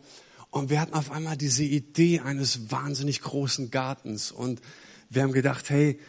[0.49, 4.31] Und wir hatten auf einmal diese Idee eines wahnsinnig großen Gartens.
[4.31, 4.61] Und
[5.09, 5.99] wir haben gedacht, hey,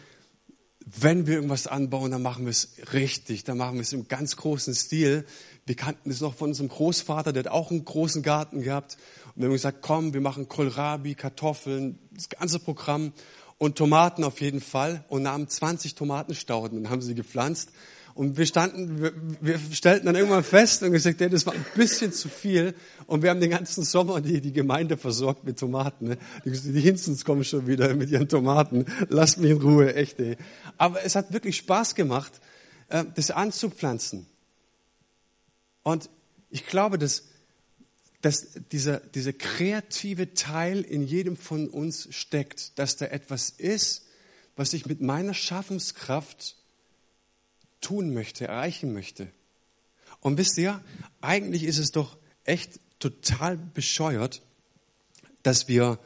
[0.95, 4.37] wenn wir irgendwas anbauen, dann machen wir es richtig, dann machen wir es im ganz
[4.37, 5.25] großen Stil.
[5.65, 8.97] Wir kannten es noch von unserem Großvater, der hat auch einen großen Garten gehabt.
[9.35, 13.11] Und wir haben gesagt, komm, wir machen Kohlrabi, Kartoffeln, das ganze Programm
[13.57, 17.71] und Tomaten auf jeden Fall und nahmen 20 Tomatenstauden und haben sie gepflanzt.
[18.17, 21.63] Und wir standen, wir, wir stellten dann irgendwann fest und gesagt, ja, das war ein
[21.75, 22.73] bisschen zu viel.
[23.05, 26.07] Und wir haben den ganzen Sommer die, die Gemeinde versorgt mit Tomaten.
[26.07, 26.17] Ne?
[26.43, 28.85] Die, die Hinzens kommen schon wieder mit ihren Tomaten.
[29.09, 30.19] Lasst mich in Ruhe, echt.
[30.19, 30.35] Ey.
[30.79, 32.41] Aber es hat wirklich Spaß gemacht,
[32.89, 34.25] äh, das anzupflanzen.
[35.83, 36.09] Und
[36.49, 37.25] ich glaube, dass,
[38.21, 44.07] dass dieser, dieser kreative Teil in jedem von uns steckt, dass da etwas ist,
[44.55, 46.55] was ich mit meiner Schaffenskraft
[47.81, 49.31] tun möchte, erreichen möchte.
[50.19, 50.83] Und wisst ihr,
[51.21, 54.41] eigentlich ist es doch echt total bescheuert,
[55.43, 55.99] dass wir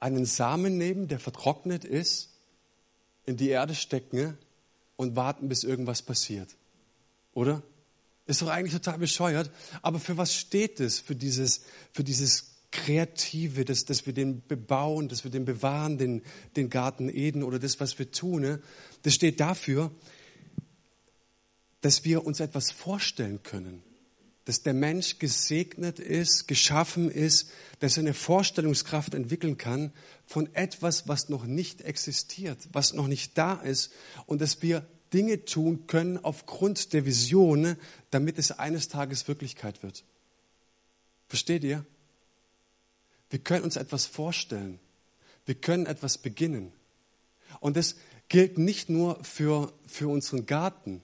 [0.00, 2.30] einen Samen nehmen, der vertrocknet ist,
[3.26, 4.36] in die Erde stecken
[4.96, 6.56] und warten, bis irgendwas passiert.
[7.32, 7.62] Oder?
[8.26, 9.50] Ist doch eigentlich total bescheuert.
[9.82, 11.00] Aber für was steht es?
[11.00, 16.22] Für dieses, für dieses Kreative, dass, dass wir den bebauen, dass wir den bewahren, den,
[16.56, 18.42] den Garten Eden oder das, was wir tun.
[18.42, 18.60] Ne?
[19.02, 19.92] Das steht dafür,
[21.82, 23.84] dass wir uns etwas vorstellen können.
[24.44, 29.92] Dass der Mensch gesegnet ist, geschaffen ist, dass er eine Vorstellungskraft entwickeln kann
[30.26, 33.92] von etwas, was noch nicht existiert, was noch nicht da ist
[34.26, 37.76] und dass wir Dinge tun können aufgrund der Vision,
[38.10, 40.02] damit es eines Tages Wirklichkeit wird.
[41.28, 41.86] Versteht ihr?
[43.34, 44.78] Wir können uns etwas vorstellen.
[45.44, 46.70] Wir können etwas beginnen.
[47.58, 47.96] Und das
[48.28, 51.02] gilt nicht nur für, für unseren Garten.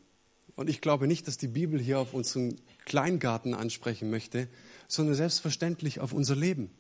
[0.55, 4.47] Und ich glaube nicht, dass die Bibel hier auf unseren Kleingarten ansprechen möchte,
[4.87, 6.71] sondern selbstverständlich auf unser Leben.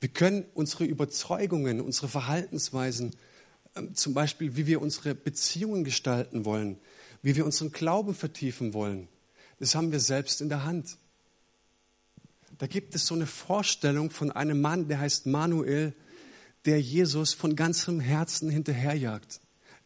[0.00, 3.14] Wir können unsere Überzeugungen, unsere Verhaltensweisen,
[3.76, 6.78] ähm, zum Beispiel wie wir unsere Beziehungen gestalten wollen,
[7.20, 9.08] wie wir unseren Glauben vertiefen wollen,
[9.60, 10.96] das haben wir selbst in der Hand
[12.58, 15.94] da gibt es so eine Vorstellung von einem Mann, der heißt Manuel,
[16.64, 19.40] der Jesus von ganzem Herzen hinterherjagt,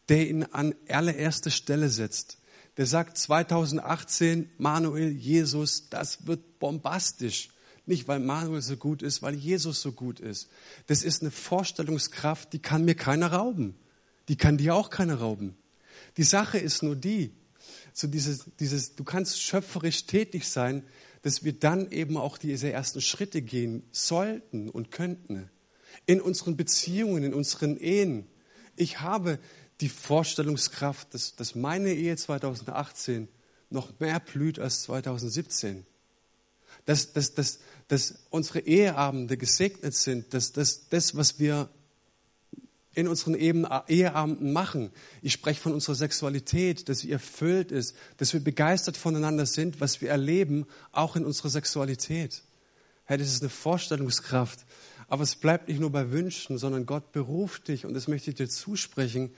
[0.09, 2.39] der ihn an allererste Stelle setzt.
[2.77, 7.49] Der sagt 2018, Manuel, Jesus, das wird bombastisch.
[7.85, 10.49] Nicht, weil Manuel so gut ist, weil Jesus so gut ist.
[10.87, 13.75] Das ist eine Vorstellungskraft, die kann mir keiner rauben.
[14.29, 15.55] Die kann dir auch keiner rauben.
[16.17, 17.33] Die Sache ist nur die,
[17.93, 20.83] so dieses, dieses, du kannst schöpferisch tätig sein,
[21.23, 25.49] dass wir dann eben auch diese ersten Schritte gehen sollten und könnten.
[26.05, 28.27] In unseren Beziehungen, in unseren Ehen.
[28.75, 29.39] Ich habe
[29.79, 33.29] die Vorstellungskraft, dass, dass meine Ehe 2018
[33.69, 35.85] noch mehr blüht als 2017.
[36.85, 41.69] Dass, dass, dass, dass unsere Eheabende gesegnet sind, dass, dass das, was wir
[42.93, 44.91] in unseren Eheabenden machen.
[45.21, 50.01] Ich spreche von unserer Sexualität, dass sie erfüllt ist, dass wir begeistert voneinander sind, was
[50.01, 52.43] wir erleben, auch in unserer Sexualität.
[53.05, 54.65] Hey, das ist eine Vorstellungskraft.
[55.07, 58.35] Aber es bleibt nicht nur bei Wünschen, sondern Gott beruft dich und das möchte ich
[58.35, 59.31] dir zusprechen,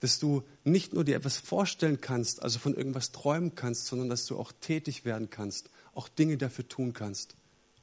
[0.00, 4.26] dass du nicht nur dir etwas vorstellen kannst, also von irgendwas träumen kannst, sondern dass
[4.26, 7.34] du auch tätig werden kannst, auch Dinge dafür tun kannst.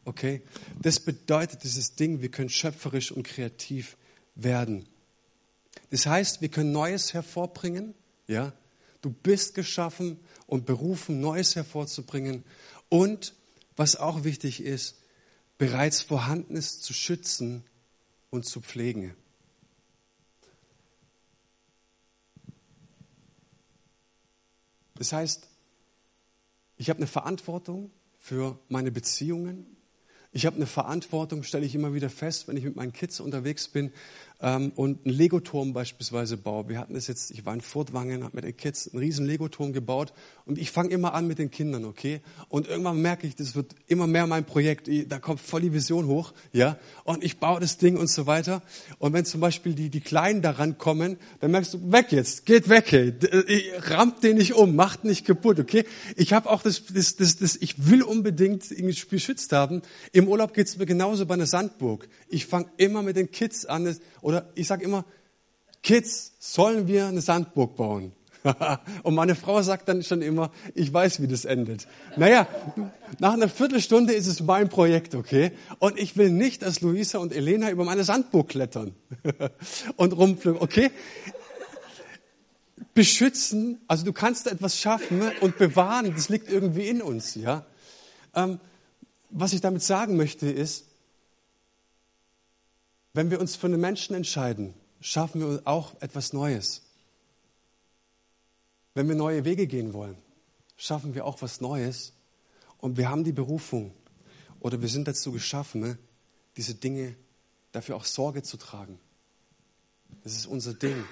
[0.06, 0.42] Okay?
[0.82, 3.98] Das bedeutet dieses Ding, wir können schöpferisch und kreativ
[4.36, 4.88] werden.
[5.90, 7.94] Das heißt, wir können Neues hervorbringen.
[8.28, 8.54] Ja,
[9.02, 12.44] du bist geschaffen und berufen, Neues hervorzubringen.
[12.90, 13.34] Und
[13.76, 14.98] was auch wichtig ist,
[15.58, 17.64] bereits Vorhandenes zu schützen
[18.30, 19.16] und zu pflegen.
[24.96, 25.48] Das heißt,
[26.78, 29.66] ich habe eine Verantwortung für meine Beziehungen.
[30.32, 33.68] Ich habe eine Verantwortung, stelle ich immer wieder fest, wenn ich mit meinen Kids unterwegs
[33.68, 33.92] bin,
[34.44, 36.70] ähm, und einen Legoturm beispielsweise baue.
[36.70, 39.74] Wir hatten das jetzt, ich war in Furtwangen, habe mit den Kids einen riesen Legoturm
[39.74, 40.14] gebaut
[40.46, 42.22] und ich fange immer an mit den Kindern, okay?
[42.50, 46.08] Und irgendwann merke ich, das wird immer mehr mein Projekt, da kommt voll die Vision
[46.08, 46.78] hoch, ja?
[47.06, 48.62] Und ich baue das Ding und so weiter.
[49.00, 52.68] Und wenn zum Beispiel die, die Kleinen daran kommen, dann merkst du, weg jetzt, geht
[52.68, 53.14] weg, hey.
[53.78, 55.86] rammt den nicht um, macht nicht kaputt, okay?
[56.18, 59.82] Ich habe auch das, das, das, das, ich will unbedingt irgendwie beschützt haben.
[60.12, 62.10] Im Urlaub geht's mir genauso bei einer Sandburg.
[62.28, 65.06] Ich fange immer mit den Kids an, oder ich sage immer,
[65.84, 68.14] Kids, sollen wir eine Sandburg bauen?
[69.04, 71.88] und meine Frau sagt dann schon immer, ich weiß, wie das endet.
[72.18, 72.48] Naja,
[73.20, 75.52] nach einer Viertelstunde ist es mein Projekt, okay?
[75.80, 78.96] Und ich will nicht, dass Luisa und Elena über meine Sandburg klettern
[79.96, 80.92] und rumfliegen, okay?
[82.94, 87.66] Beschützen, also du kannst etwas schaffen und bewahren, das liegt irgendwie in uns, ja?
[88.36, 88.60] Ähm,
[89.30, 90.86] was ich damit sagen möchte ist,
[93.14, 96.82] wenn wir uns für einen Menschen entscheiden, schaffen wir auch etwas Neues.
[98.96, 100.18] Wenn wir neue Wege gehen wollen,
[100.78, 102.14] schaffen wir auch was Neues.
[102.78, 103.94] Und wir haben die Berufung
[104.60, 105.98] oder wir sind dazu geschaffen, ne,
[106.58, 107.16] diese Dinge
[107.72, 109.00] dafür auch Sorge zu tragen.
[110.24, 111.04] Das ist unser Ding.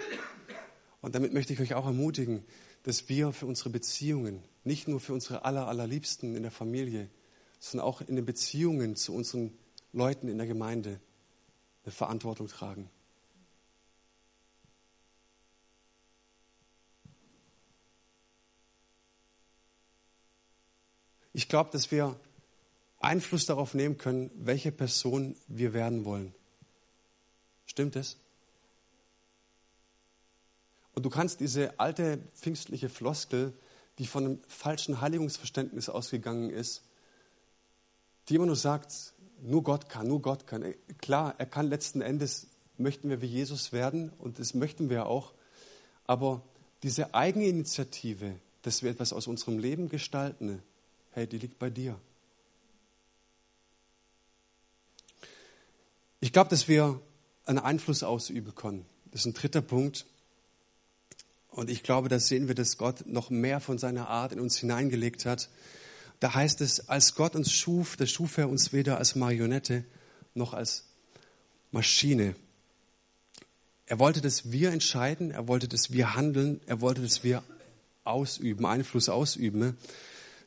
[1.02, 2.44] Und damit möchte ich euch auch ermutigen,
[2.84, 7.10] dass wir für unsere Beziehungen, nicht nur für unsere aller, allerliebsten in der Familie,
[7.60, 9.52] sondern auch in den Beziehungen zu unseren
[9.94, 11.00] Leuten in der Gemeinde
[11.84, 12.90] eine Verantwortung tragen.
[21.34, 22.20] Ich glaube, dass wir
[23.00, 26.36] Einfluss darauf nehmen können, welche Person wir werden wollen.
[27.66, 28.18] Stimmt es?
[30.94, 33.54] Und du kannst diese alte pfingstliche Floskel,
[33.98, 36.84] die von einem falschen Heiligungsverständnis ausgegangen ist,
[38.28, 40.74] die immer nur sagt, nur Gott kann, nur Gott kann.
[41.00, 45.34] Klar, er kann letzten Endes, möchten wir wie Jesus werden und das möchten wir auch,
[46.06, 46.42] aber
[46.84, 50.62] diese Eigeninitiative, dass wir etwas aus unserem Leben gestalten,
[51.12, 52.00] hey, die liegt bei dir.
[56.20, 57.02] Ich glaube, dass wir
[57.46, 58.86] einen Einfluss ausüben können.
[59.12, 60.06] Das ist ein dritter Punkt.
[61.50, 64.58] Und ich glaube, da sehen wir, dass Gott noch mehr von seiner Art in uns
[64.58, 65.50] hineingelegt hat.
[66.22, 69.84] Da heißt es, als Gott uns schuf, da schuf er uns weder als Marionette
[70.36, 70.86] noch als
[71.72, 72.36] Maschine.
[73.88, 77.44] Er wollte, dass wir entscheiden, er wollte, dass wir handeln, er wollte, dass wir
[78.04, 79.76] ausüben, Einfluss ausüben.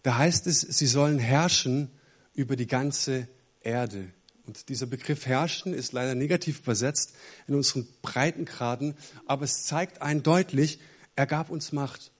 [0.05, 1.91] Da heißt es, sie sollen herrschen
[2.35, 3.27] über die ganze
[3.61, 4.07] Erde.
[4.47, 7.17] Und dieser Begriff herrschen ist leider negativ übersetzt
[7.49, 8.95] in unseren Breitengraden,
[9.27, 10.79] aber es zeigt eindeutig,
[11.17, 12.13] er gab uns Macht.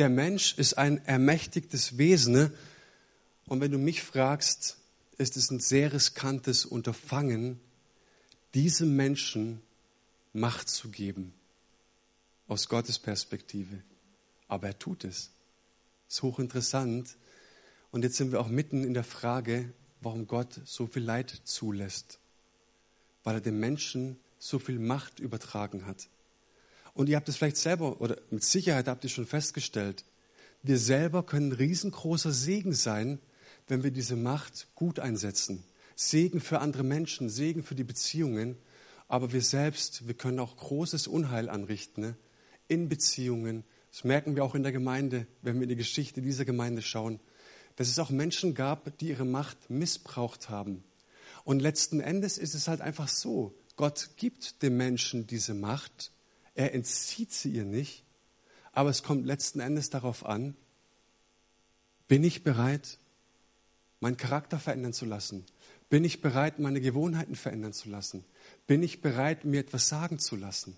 [0.00, 2.54] Der Mensch ist ein ermächtigtes Wesen.
[3.44, 4.78] Und wenn du mich fragst,
[5.18, 7.60] ist es ein sehr riskantes Unterfangen,
[8.54, 9.60] diesem Menschen
[10.32, 11.34] Macht zu geben.
[12.48, 13.82] Aus Gottes Perspektive.
[14.48, 15.32] Aber er tut es.
[16.08, 17.18] Ist hochinteressant.
[17.90, 22.20] Und jetzt sind wir auch mitten in der Frage, warum Gott so viel Leid zulässt.
[23.22, 26.08] Weil er dem Menschen so viel Macht übertragen hat.
[27.00, 30.04] Und ihr habt es vielleicht selber oder mit Sicherheit habt ihr schon festgestellt,
[30.62, 33.20] wir selber können riesengroßer Segen sein,
[33.68, 35.64] wenn wir diese Macht gut einsetzen.
[35.96, 38.58] Segen für andere Menschen, Segen für die Beziehungen.
[39.08, 42.16] Aber wir selbst, wir können auch großes Unheil anrichten ne?
[42.68, 43.64] in Beziehungen.
[43.90, 47.18] Das merken wir auch in der Gemeinde, wenn wir in die Geschichte dieser Gemeinde schauen,
[47.76, 50.84] dass es auch Menschen gab, die ihre Macht missbraucht haben.
[51.44, 56.12] Und letzten Endes ist es halt einfach so, Gott gibt dem Menschen diese Macht
[56.60, 58.04] er entzieht sie ihr nicht,
[58.72, 60.54] aber es kommt letzten Endes darauf an,
[62.06, 62.98] bin ich bereit,
[64.00, 65.46] meinen Charakter verändern zu lassen?
[65.88, 68.24] Bin ich bereit, meine Gewohnheiten verändern zu lassen?
[68.66, 70.76] Bin ich bereit, mir etwas sagen zu lassen?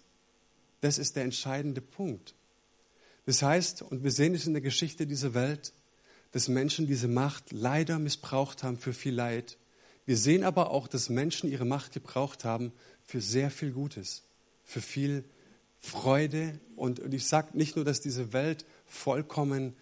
[0.83, 2.37] Das ist der entscheidende Punkt.
[3.27, 5.73] Das heißt, und wir sehen es in der Geschichte dieser Welt,
[6.31, 9.59] dass Menschen diese Macht leider missbraucht haben für viel Leid.
[10.07, 12.73] Wir sehen aber auch, dass Menschen ihre Macht gebraucht haben
[13.05, 14.23] für sehr viel Gutes,
[14.64, 15.25] für viel
[15.83, 16.59] Freude.
[16.77, 19.75] Und, und ich sage nicht nur, dass diese Welt vollkommen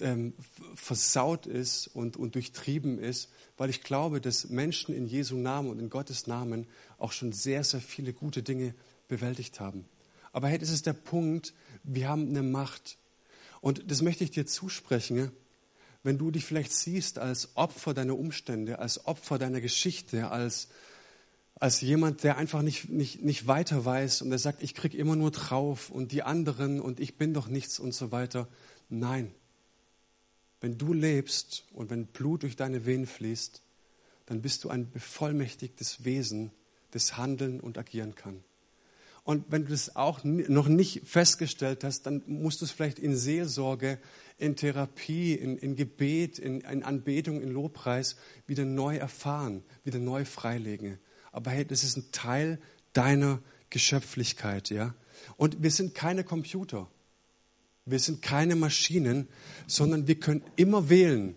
[0.00, 0.32] ähm,
[0.74, 5.78] versaut ist und, und durchtrieben ist, weil ich glaube, dass Menschen in Jesu Namen und
[5.78, 6.66] in Gottes Namen
[6.98, 8.74] auch schon sehr, sehr viele gute Dinge
[9.08, 9.84] bewältigt haben.
[10.32, 11.52] Aber hey, das ist der Punkt,
[11.84, 12.96] wir haben eine Macht.
[13.60, 15.30] Und das möchte ich dir zusprechen,
[16.02, 20.68] wenn du dich vielleicht siehst als Opfer deiner Umstände, als Opfer deiner Geschichte, als
[21.56, 25.16] als jemand, der einfach nicht, nicht, nicht weiter weiß und der sagt, ich kriege immer
[25.16, 28.48] nur drauf und die anderen und ich bin doch nichts und so weiter.
[28.88, 29.32] Nein.
[30.60, 33.62] Wenn du lebst und wenn Blut durch deine Venen fließt,
[34.26, 36.52] dann bist du ein bevollmächtigtes Wesen,
[36.92, 38.42] das handeln und agieren kann.
[39.24, 43.16] Und wenn du das auch noch nicht festgestellt hast, dann musst du es vielleicht in
[43.16, 43.98] Seelsorge,
[44.36, 48.16] in Therapie, in, in Gebet, in, in Anbetung, in Lobpreis
[48.48, 50.98] wieder neu erfahren, wieder neu freilegen.
[51.32, 52.60] Aber hey, das ist ein Teil
[52.92, 54.94] deiner Geschöpflichkeit, ja.
[55.36, 56.88] Und wir sind keine Computer.
[57.84, 59.28] Wir sind keine Maschinen,
[59.66, 61.34] sondern wir können immer wählen.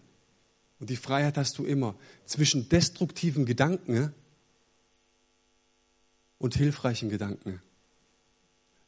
[0.79, 4.13] Und die Freiheit hast du immer zwischen destruktiven Gedanken
[6.37, 7.61] und hilfreichen Gedanken.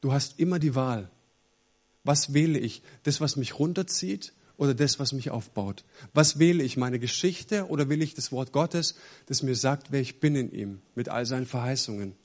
[0.01, 1.10] Du hast immer die Wahl.
[2.03, 2.84] Was wähle ich?
[3.03, 5.86] Das, was mich runterzieht oder das, was mich aufbaut?
[6.14, 6.78] Was wähle ich?
[6.78, 8.95] Meine Geschichte oder will ich das Wort Gottes,
[9.28, 12.16] das mir sagt, wer ich bin in ihm, mit all seinen Verheißungen?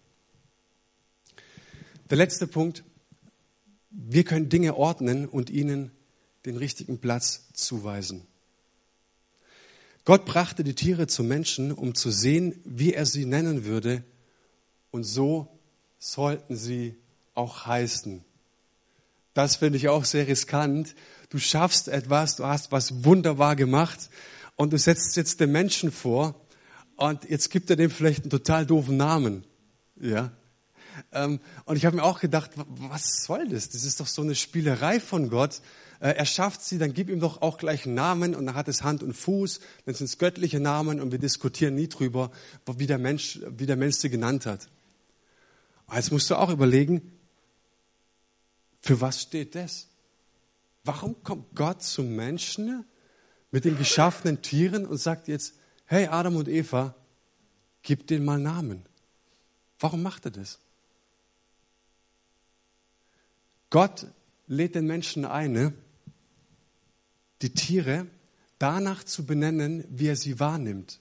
[2.11, 2.85] Der letzte Punkt.
[3.91, 5.91] Wir können Dinge ordnen und ihnen
[6.47, 8.27] den richtigen Platz zuweisen.
[10.05, 14.03] Gott brachte die Tiere zu Menschen, um zu sehen, wie er sie nennen würde,
[14.91, 15.49] und so
[15.99, 16.97] sollten sie
[17.35, 18.25] auch heißen.
[19.35, 20.95] Das finde ich auch sehr riskant.
[21.31, 24.11] Du schaffst etwas, du hast was wunderbar gemacht
[24.57, 26.47] und du setzt jetzt den Menschen vor
[26.97, 29.45] und jetzt gibt er dem vielleicht einen total doofen Namen.
[29.99, 30.33] Ja.
[31.13, 33.71] Ähm, und ich habe mir auch gedacht, was soll das?
[33.71, 35.63] Das ist doch so eine Spielerei von Gott.
[36.01, 38.69] Äh, er schafft sie, dann gib ihm doch auch gleich einen Namen und dann hat
[38.69, 42.31] es Hand und Fuß, dann sind es göttliche Namen und wir diskutieren nie drüber,
[42.77, 44.69] wie der Mensch, wie der Mensch sie genannt hat.
[45.95, 47.12] Jetzt musst du auch überlegen,
[48.83, 49.89] für was steht das?
[50.85, 52.85] Warum kommt Gott zum Menschen
[53.53, 55.55] mit den geschaffenen Tieren und sagt jetzt,
[55.87, 56.95] hey Adam und Eva,
[57.83, 58.85] gib denen mal Namen?
[59.79, 60.59] Warum macht er das?
[63.71, 64.07] Gott
[64.49, 65.75] lädt den Menschen ein,
[67.41, 68.07] die Tiere
[68.59, 71.01] danach zu benennen, wie er sie wahrnimmt.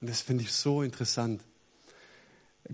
[0.00, 1.42] Und das finde ich so interessant.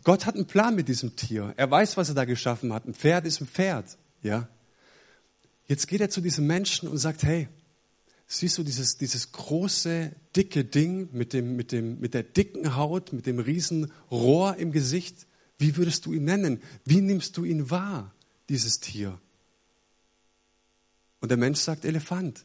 [0.03, 1.55] Gott hat einen Plan mit diesem Tier.
[1.57, 2.87] Er weiß, was er da geschaffen hat.
[2.87, 3.97] Ein Pferd ist ein Pferd.
[4.25, 4.49] Ja?
[5.69, 7.49] Jetzt geht er zu diesem Menschen und sagt, hey,
[8.27, 13.13] siehst du dieses, dieses große, dicke Ding mit, dem, mit, dem, mit der dicken Haut,
[13.13, 15.27] mit dem riesen Rohr im Gesicht?
[15.59, 16.61] Wie würdest du ihn nennen?
[16.85, 18.13] Wie nimmst du ihn wahr,
[18.49, 19.21] dieses Tier?
[21.21, 22.43] Und der Mensch sagt Elefant.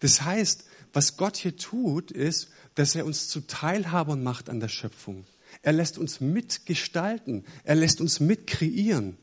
[0.00, 4.68] Das heißt, was Gott hier tut, ist, dass er uns zu Teilhabern macht an der
[4.68, 5.26] Schöpfung.
[5.62, 7.44] Er lässt uns mitgestalten.
[7.64, 9.16] Er lässt uns mitkreieren.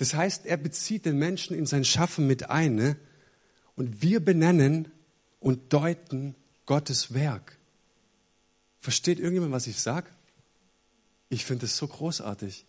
[0.00, 2.74] Das heißt, er bezieht den Menschen in sein Schaffen mit ein.
[2.74, 2.96] Ne?
[3.76, 4.90] Und wir benennen
[5.40, 6.34] und deuten
[6.64, 7.58] Gottes Werk.
[8.78, 10.08] Versteht irgendjemand, was ich sage?
[11.28, 12.64] Ich finde es so großartig,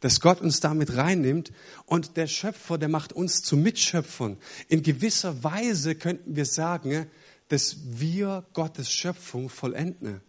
[0.00, 1.52] dass Gott uns damit reinnimmt
[1.84, 4.38] und der Schöpfer, der macht uns zu Mitschöpfern.
[4.68, 7.10] In gewisser Weise könnten wir sagen,
[7.48, 10.22] dass wir Gottes Schöpfung vollenden.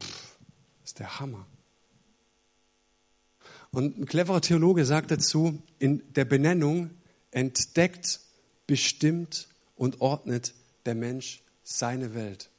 [0.00, 0.38] Pff,
[0.84, 1.44] ist der Hammer.
[3.74, 6.90] Und ein cleverer Theologe sagt dazu, in der Benennung
[7.32, 8.20] entdeckt,
[8.68, 10.54] bestimmt und ordnet
[10.86, 12.50] der Mensch seine Welt.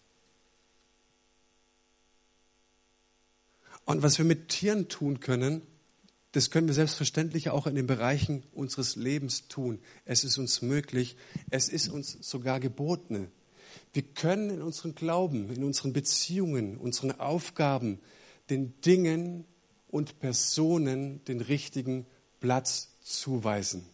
[3.86, 5.62] Und was wir mit Tieren tun können,
[6.34, 9.80] das können wir selbstverständlich auch in den Bereichen unseres Lebens tun.
[10.04, 11.16] Es ist uns möglich,
[11.50, 13.32] es ist uns sogar geboten.
[13.94, 18.00] Wir können in unserem Glauben, in unseren Beziehungen, unseren Aufgaben,
[18.50, 19.46] den Dingen
[19.96, 22.06] und Personen den richtigen
[22.42, 23.88] Platz zuweisen,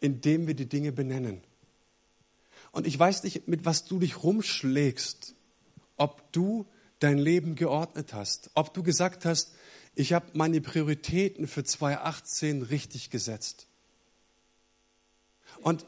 [0.00, 1.42] indem wir die Dinge benennen.
[2.70, 5.34] Und ich weiß nicht, mit was du dich rumschlägst,
[5.96, 6.66] ob du
[7.00, 9.56] dein Leben geordnet hast, ob du gesagt hast,
[9.96, 13.66] ich habe meine Prioritäten für 2018 richtig gesetzt.
[15.62, 15.84] Und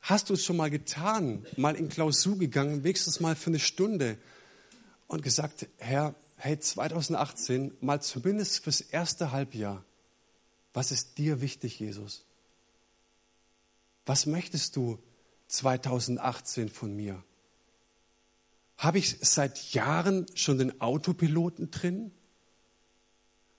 [0.00, 4.16] hast du es schon mal getan, mal in Klausur gegangen, wenigstens mal für eine Stunde
[5.06, 9.84] und gesagt, Herr, hey, 2018, mal zumindest fürs erste Halbjahr,
[10.72, 12.24] was ist dir wichtig, Jesus?
[14.06, 14.98] Was möchtest du
[15.48, 17.22] 2018 von mir?
[18.78, 22.10] Habe ich seit Jahren schon den Autopiloten drin?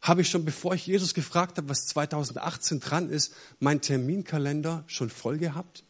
[0.02, 5.12] Habe ich schon, bevor ich Jesus gefragt habe, was 2018 dran ist, meinen Terminkalender schon
[5.12, 5.84] voll gehabt?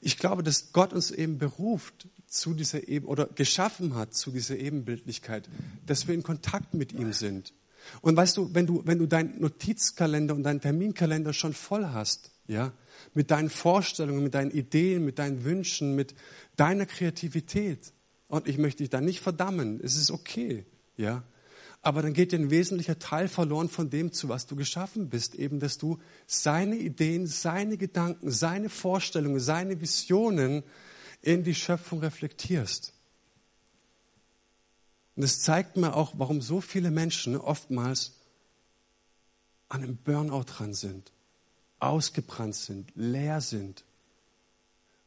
[0.00, 4.56] Ich glaube, dass Gott uns eben beruft, zu dieser eben oder geschaffen hat zu dieser
[4.56, 5.48] Ebenbildlichkeit,
[5.86, 7.52] dass wir in Kontakt mit ihm sind.
[8.00, 12.30] Und weißt du, wenn du, wenn du deinen Notizkalender und deinen Terminkalender schon voll hast,
[12.46, 12.72] ja,
[13.14, 16.14] mit deinen Vorstellungen, mit deinen Ideen, mit deinen Wünschen, mit
[16.56, 17.92] deiner Kreativität,
[18.28, 20.64] und ich möchte dich da nicht verdammen, es ist okay,
[20.96, 21.24] ja,
[21.84, 25.34] Aber dann geht dir ein wesentlicher Teil verloren von dem, zu was du geschaffen bist.
[25.34, 30.62] Eben, dass du seine Ideen, seine Gedanken, seine Vorstellungen, seine Visionen
[31.24, 32.92] in die Schöpfung reflektierst.
[35.16, 38.12] Und es zeigt mir auch, warum so viele Menschen oftmals
[39.68, 41.12] an einem Burnout dran sind,
[41.78, 43.84] ausgebrannt sind, leer sind.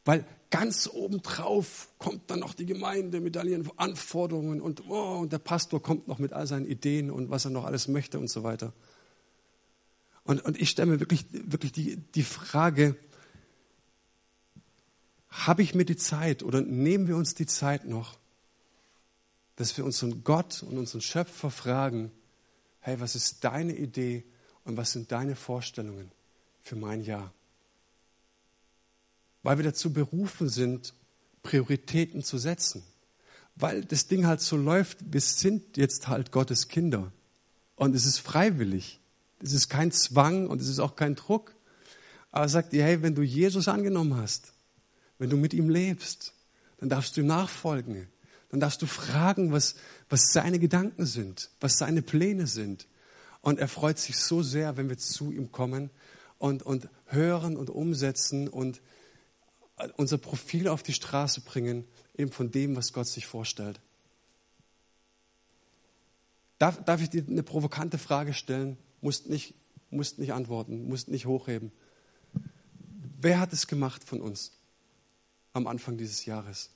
[0.04, 5.32] Weil ganz obendrauf kommt dann noch die Gemeinde mit all ihren Anforderungen und, oh, und
[5.32, 8.28] der Pastor kommt noch mit all seinen Ideen und was er noch alles möchte und
[8.28, 8.72] so weiter.
[10.24, 12.96] Und, und ich stelle mir wirklich, wirklich die, die Frage,
[15.30, 18.18] habe ich mir die Zeit oder nehmen wir uns die Zeit noch,
[19.56, 22.10] dass wir unseren Gott und unseren Schöpfer fragen,
[22.80, 24.24] hey, was ist deine Idee
[24.64, 26.10] und was sind deine Vorstellungen
[26.62, 27.32] für mein Jahr?
[29.42, 30.94] Weil wir dazu berufen sind,
[31.42, 32.82] Prioritäten zu setzen.
[33.56, 37.12] Weil das Ding halt so läuft, wir sind jetzt halt Gottes Kinder.
[37.76, 39.00] Und es ist freiwillig.
[39.42, 41.54] Es ist kein Zwang und es ist auch kein Druck.
[42.30, 44.52] Aber sagt ihr, hey, wenn du Jesus angenommen hast,
[45.18, 46.32] wenn du mit ihm lebst,
[46.78, 48.08] dann darfst du ihm nachfolgen.
[48.50, 49.74] Dann darfst du fragen, was,
[50.08, 52.86] was seine Gedanken sind, was seine Pläne sind.
[53.40, 55.90] Und er freut sich so sehr, wenn wir zu ihm kommen
[56.38, 58.80] und, und hören und umsetzen und
[59.96, 61.84] unser Profil auf die Straße bringen,
[62.16, 63.80] eben von dem, was Gott sich vorstellt.
[66.58, 68.76] Darf, darf ich dir eine provokante Frage stellen?
[69.00, 69.54] Musst nicht,
[69.90, 71.70] musst nicht antworten, musst nicht hochheben.
[73.20, 74.57] Wer hat es gemacht von uns
[75.52, 76.70] am Anfang dieses Jahres?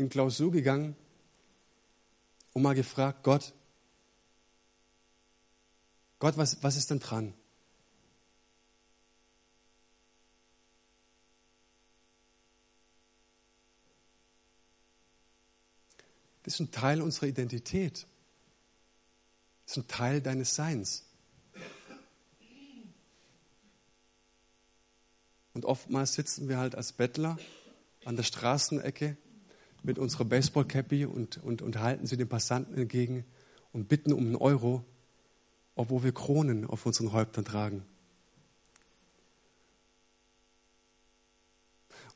[0.00, 0.96] in Klausur gegangen
[2.52, 3.52] und mal gefragt, Gott,
[6.18, 7.34] Gott, was, was ist denn dran?
[16.42, 18.06] Das ist ein Teil unserer Identität.
[19.66, 21.04] Das ist ein Teil deines Seins.
[25.60, 27.36] Und oftmals sitzen wir halt als Bettler
[28.06, 29.18] an der Straßenecke
[29.82, 33.26] mit unserer Baseball-Cappy und, und, und halten sie den Passanten entgegen
[33.74, 34.82] und bitten um einen Euro,
[35.74, 37.84] obwohl wir Kronen auf unseren Häuptern tragen.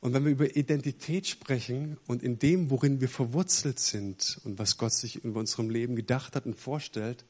[0.01, 4.77] Und wenn wir über Identität sprechen und in dem, worin wir verwurzelt sind und was
[4.77, 7.25] Gott sich in unserem Leben gedacht hat und vorstellt,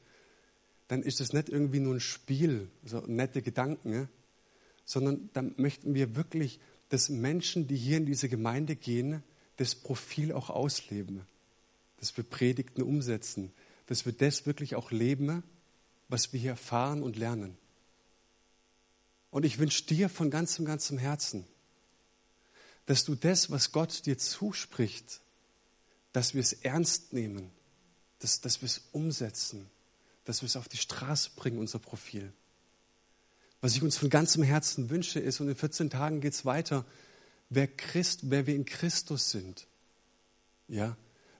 [0.88, 4.08] dann ist es nicht irgendwie nur ein Spiel, so nette Gedanken,
[4.86, 9.22] sondern dann möchten wir wirklich, dass Menschen, die hier in diese Gemeinde gehen,
[9.56, 11.26] das Profil auch ausleben,
[11.98, 13.52] dass wir Predigten umsetzen,
[13.86, 15.42] dass wir das wirklich auch leben,
[16.08, 17.58] was wir hier erfahren und lernen.
[19.30, 21.44] Und ich wünsche dir von ganzem, ganzem Herzen,
[22.86, 25.20] dass du das, was Gott dir zuspricht,
[26.12, 27.50] dass wir es ernst nehmen,
[28.20, 29.68] dass, dass wir es umsetzen,
[30.24, 32.32] dass wir es auf die Straße bringen, unser Profil.
[33.60, 36.84] Was ich uns von ganzem Herzen wünsche, ist, und in 14 Tagen geht es weiter,
[37.50, 39.66] wer, Christ, wer wir in Christus sind.
[40.68, 40.96] Ja,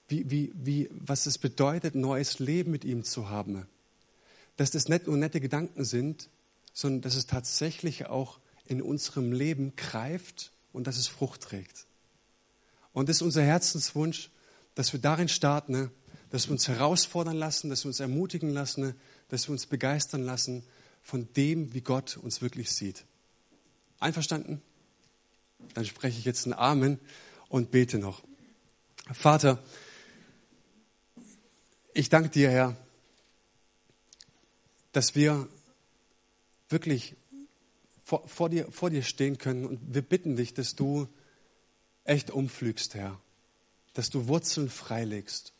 [0.08, 3.66] wie, wie, wie, was es bedeutet, neues Leben mit ihm zu haben.
[4.56, 6.28] Dass das nicht nur nette Gedanken sind,
[6.72, 11.86] sondern dass es tatsächlich auch in unserem Leben greift und dass es Frucht trägt.
[12.92, 14.30] Und das ist unser Herzenswunsch,
[14.74, 15.90] dass wir darin starten,
[16.30, 18.94] dass wir uns herausfordern lassen, dass wir uns ermutigen lassen,
[19.28, 20.62] dass wir uns begeistern lassen
[21.06, 23.04] von dem, wie Gott uns wirklich sieht.
[24.00, 24.60] Einverstanden?
[25.72, 26.98] Dann spreche ich jetzt ein Amen
[27.48, 28.24] und bete noch.
[29.12, 29.62] Vater,
[31.94, 32.76] ich danke dir, Herr,
[34.90, 35.48] dass wir
[36.70, 37.14] wirklich
[38.02, 41.06] vor, vor, dir, vor dir stehen können und wir bitten dich, dass du
[42.02, 43.20] echt umflügst, Herr,
[43.94, 45.52] dass du Wurzeln freilegst,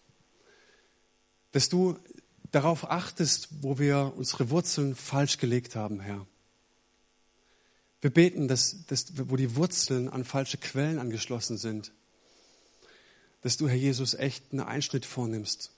[1.53, 2.01] dass du
[2.53, 6.27] darauf achtest, wo wir unsere Wurzeln falsch gelegt haben, Herr.
[8.01, 11.93] Wir beten, dass, dass, wo die Wurzeln an falsche Quellen angeschlossen sind,
[13.43, 15.73] dass du, Herr Jesus, echt einen Einschnitt vornimmst,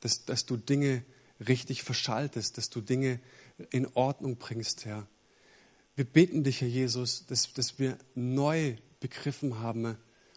[0.00, 1.04] dass, dass du Dinge
[1.46, 3.20] richtig verschaltest, dass du Dinge
[3.70, 5.06] in Ordnung bringst, Herr.
[5.94, 9.96] Wir beten dich, Herr Jesus, dass, dass wir neu begriffen haben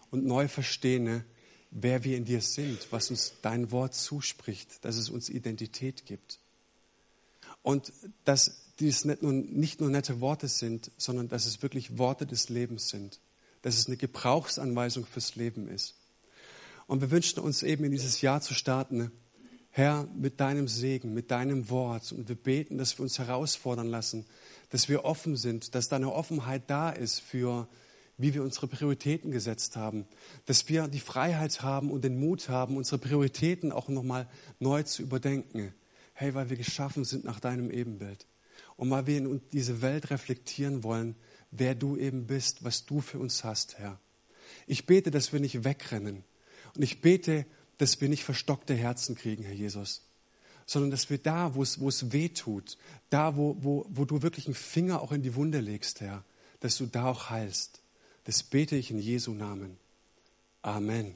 [0.09, 1.23] und neu verstehen,
[1.71, 6.39] wer wir in dir sind, was uns dein Wort zuspricht, dass es uns Identität gibt.
[7.61, 7.91] Und
[8.25, 12.25] dass die es nicht nur, nicht nur nette Worte sind, sondern dass es wirklich Worte
[12.25, 13.19] des Lebens sind,
[13.61, 15.95] dass es eine Gebrauchsanweisung fürs Leben ist.
[16.87, 19.11] Und wir wünschen uns eben in dieses Jahr zu starten,
[19.71, 22.11] Herr, mit deinem Segen, mit deinem Wort.
[22.11, 24.25] Und wir beten, dass wir uns herausfordern lassen,
[24.69, 27.67] dass wir offen sind, dass deine Offenheit da ist für
[28.19, 30.05] wie wir unsere Prioritäten gesetzt haben,
[30.45, 34.27] dass wir die Freiheit haben und den Mut haben, unsere Prioritäten auch nochmal
[34.59, 35.73] neu zu überdenken.
[36.13, 38.27] Hey, weil wir geschaffen sind nach deinem Ebenbild
[38.75, 41.15] und weil wir in diese Welt reflektieren wollen,
[41.49, 43.97] wer du eben bist, was du für uns hast, Herr.
[44.67, 46.25] Ich bete, dass wir nicht wegrennen
[46.75, 47.45] und ich bete,
[47.77, 50.01] dass wir nicht verstockte Herzen kriegen, Herr Jesus,
[50.65, 52.77] sondern dass wir da, wo es, wo es weh tut,
[53.09, 56.25] da, wo, wo, wo du wirklich einen Finger auch in die Wunde legst, Herr,
[56.59, 57.78] dass du da auch heilst.
[58.29, 59.75] Das bete ich in Jesu Namen.
[60.61, 61.15] Amen.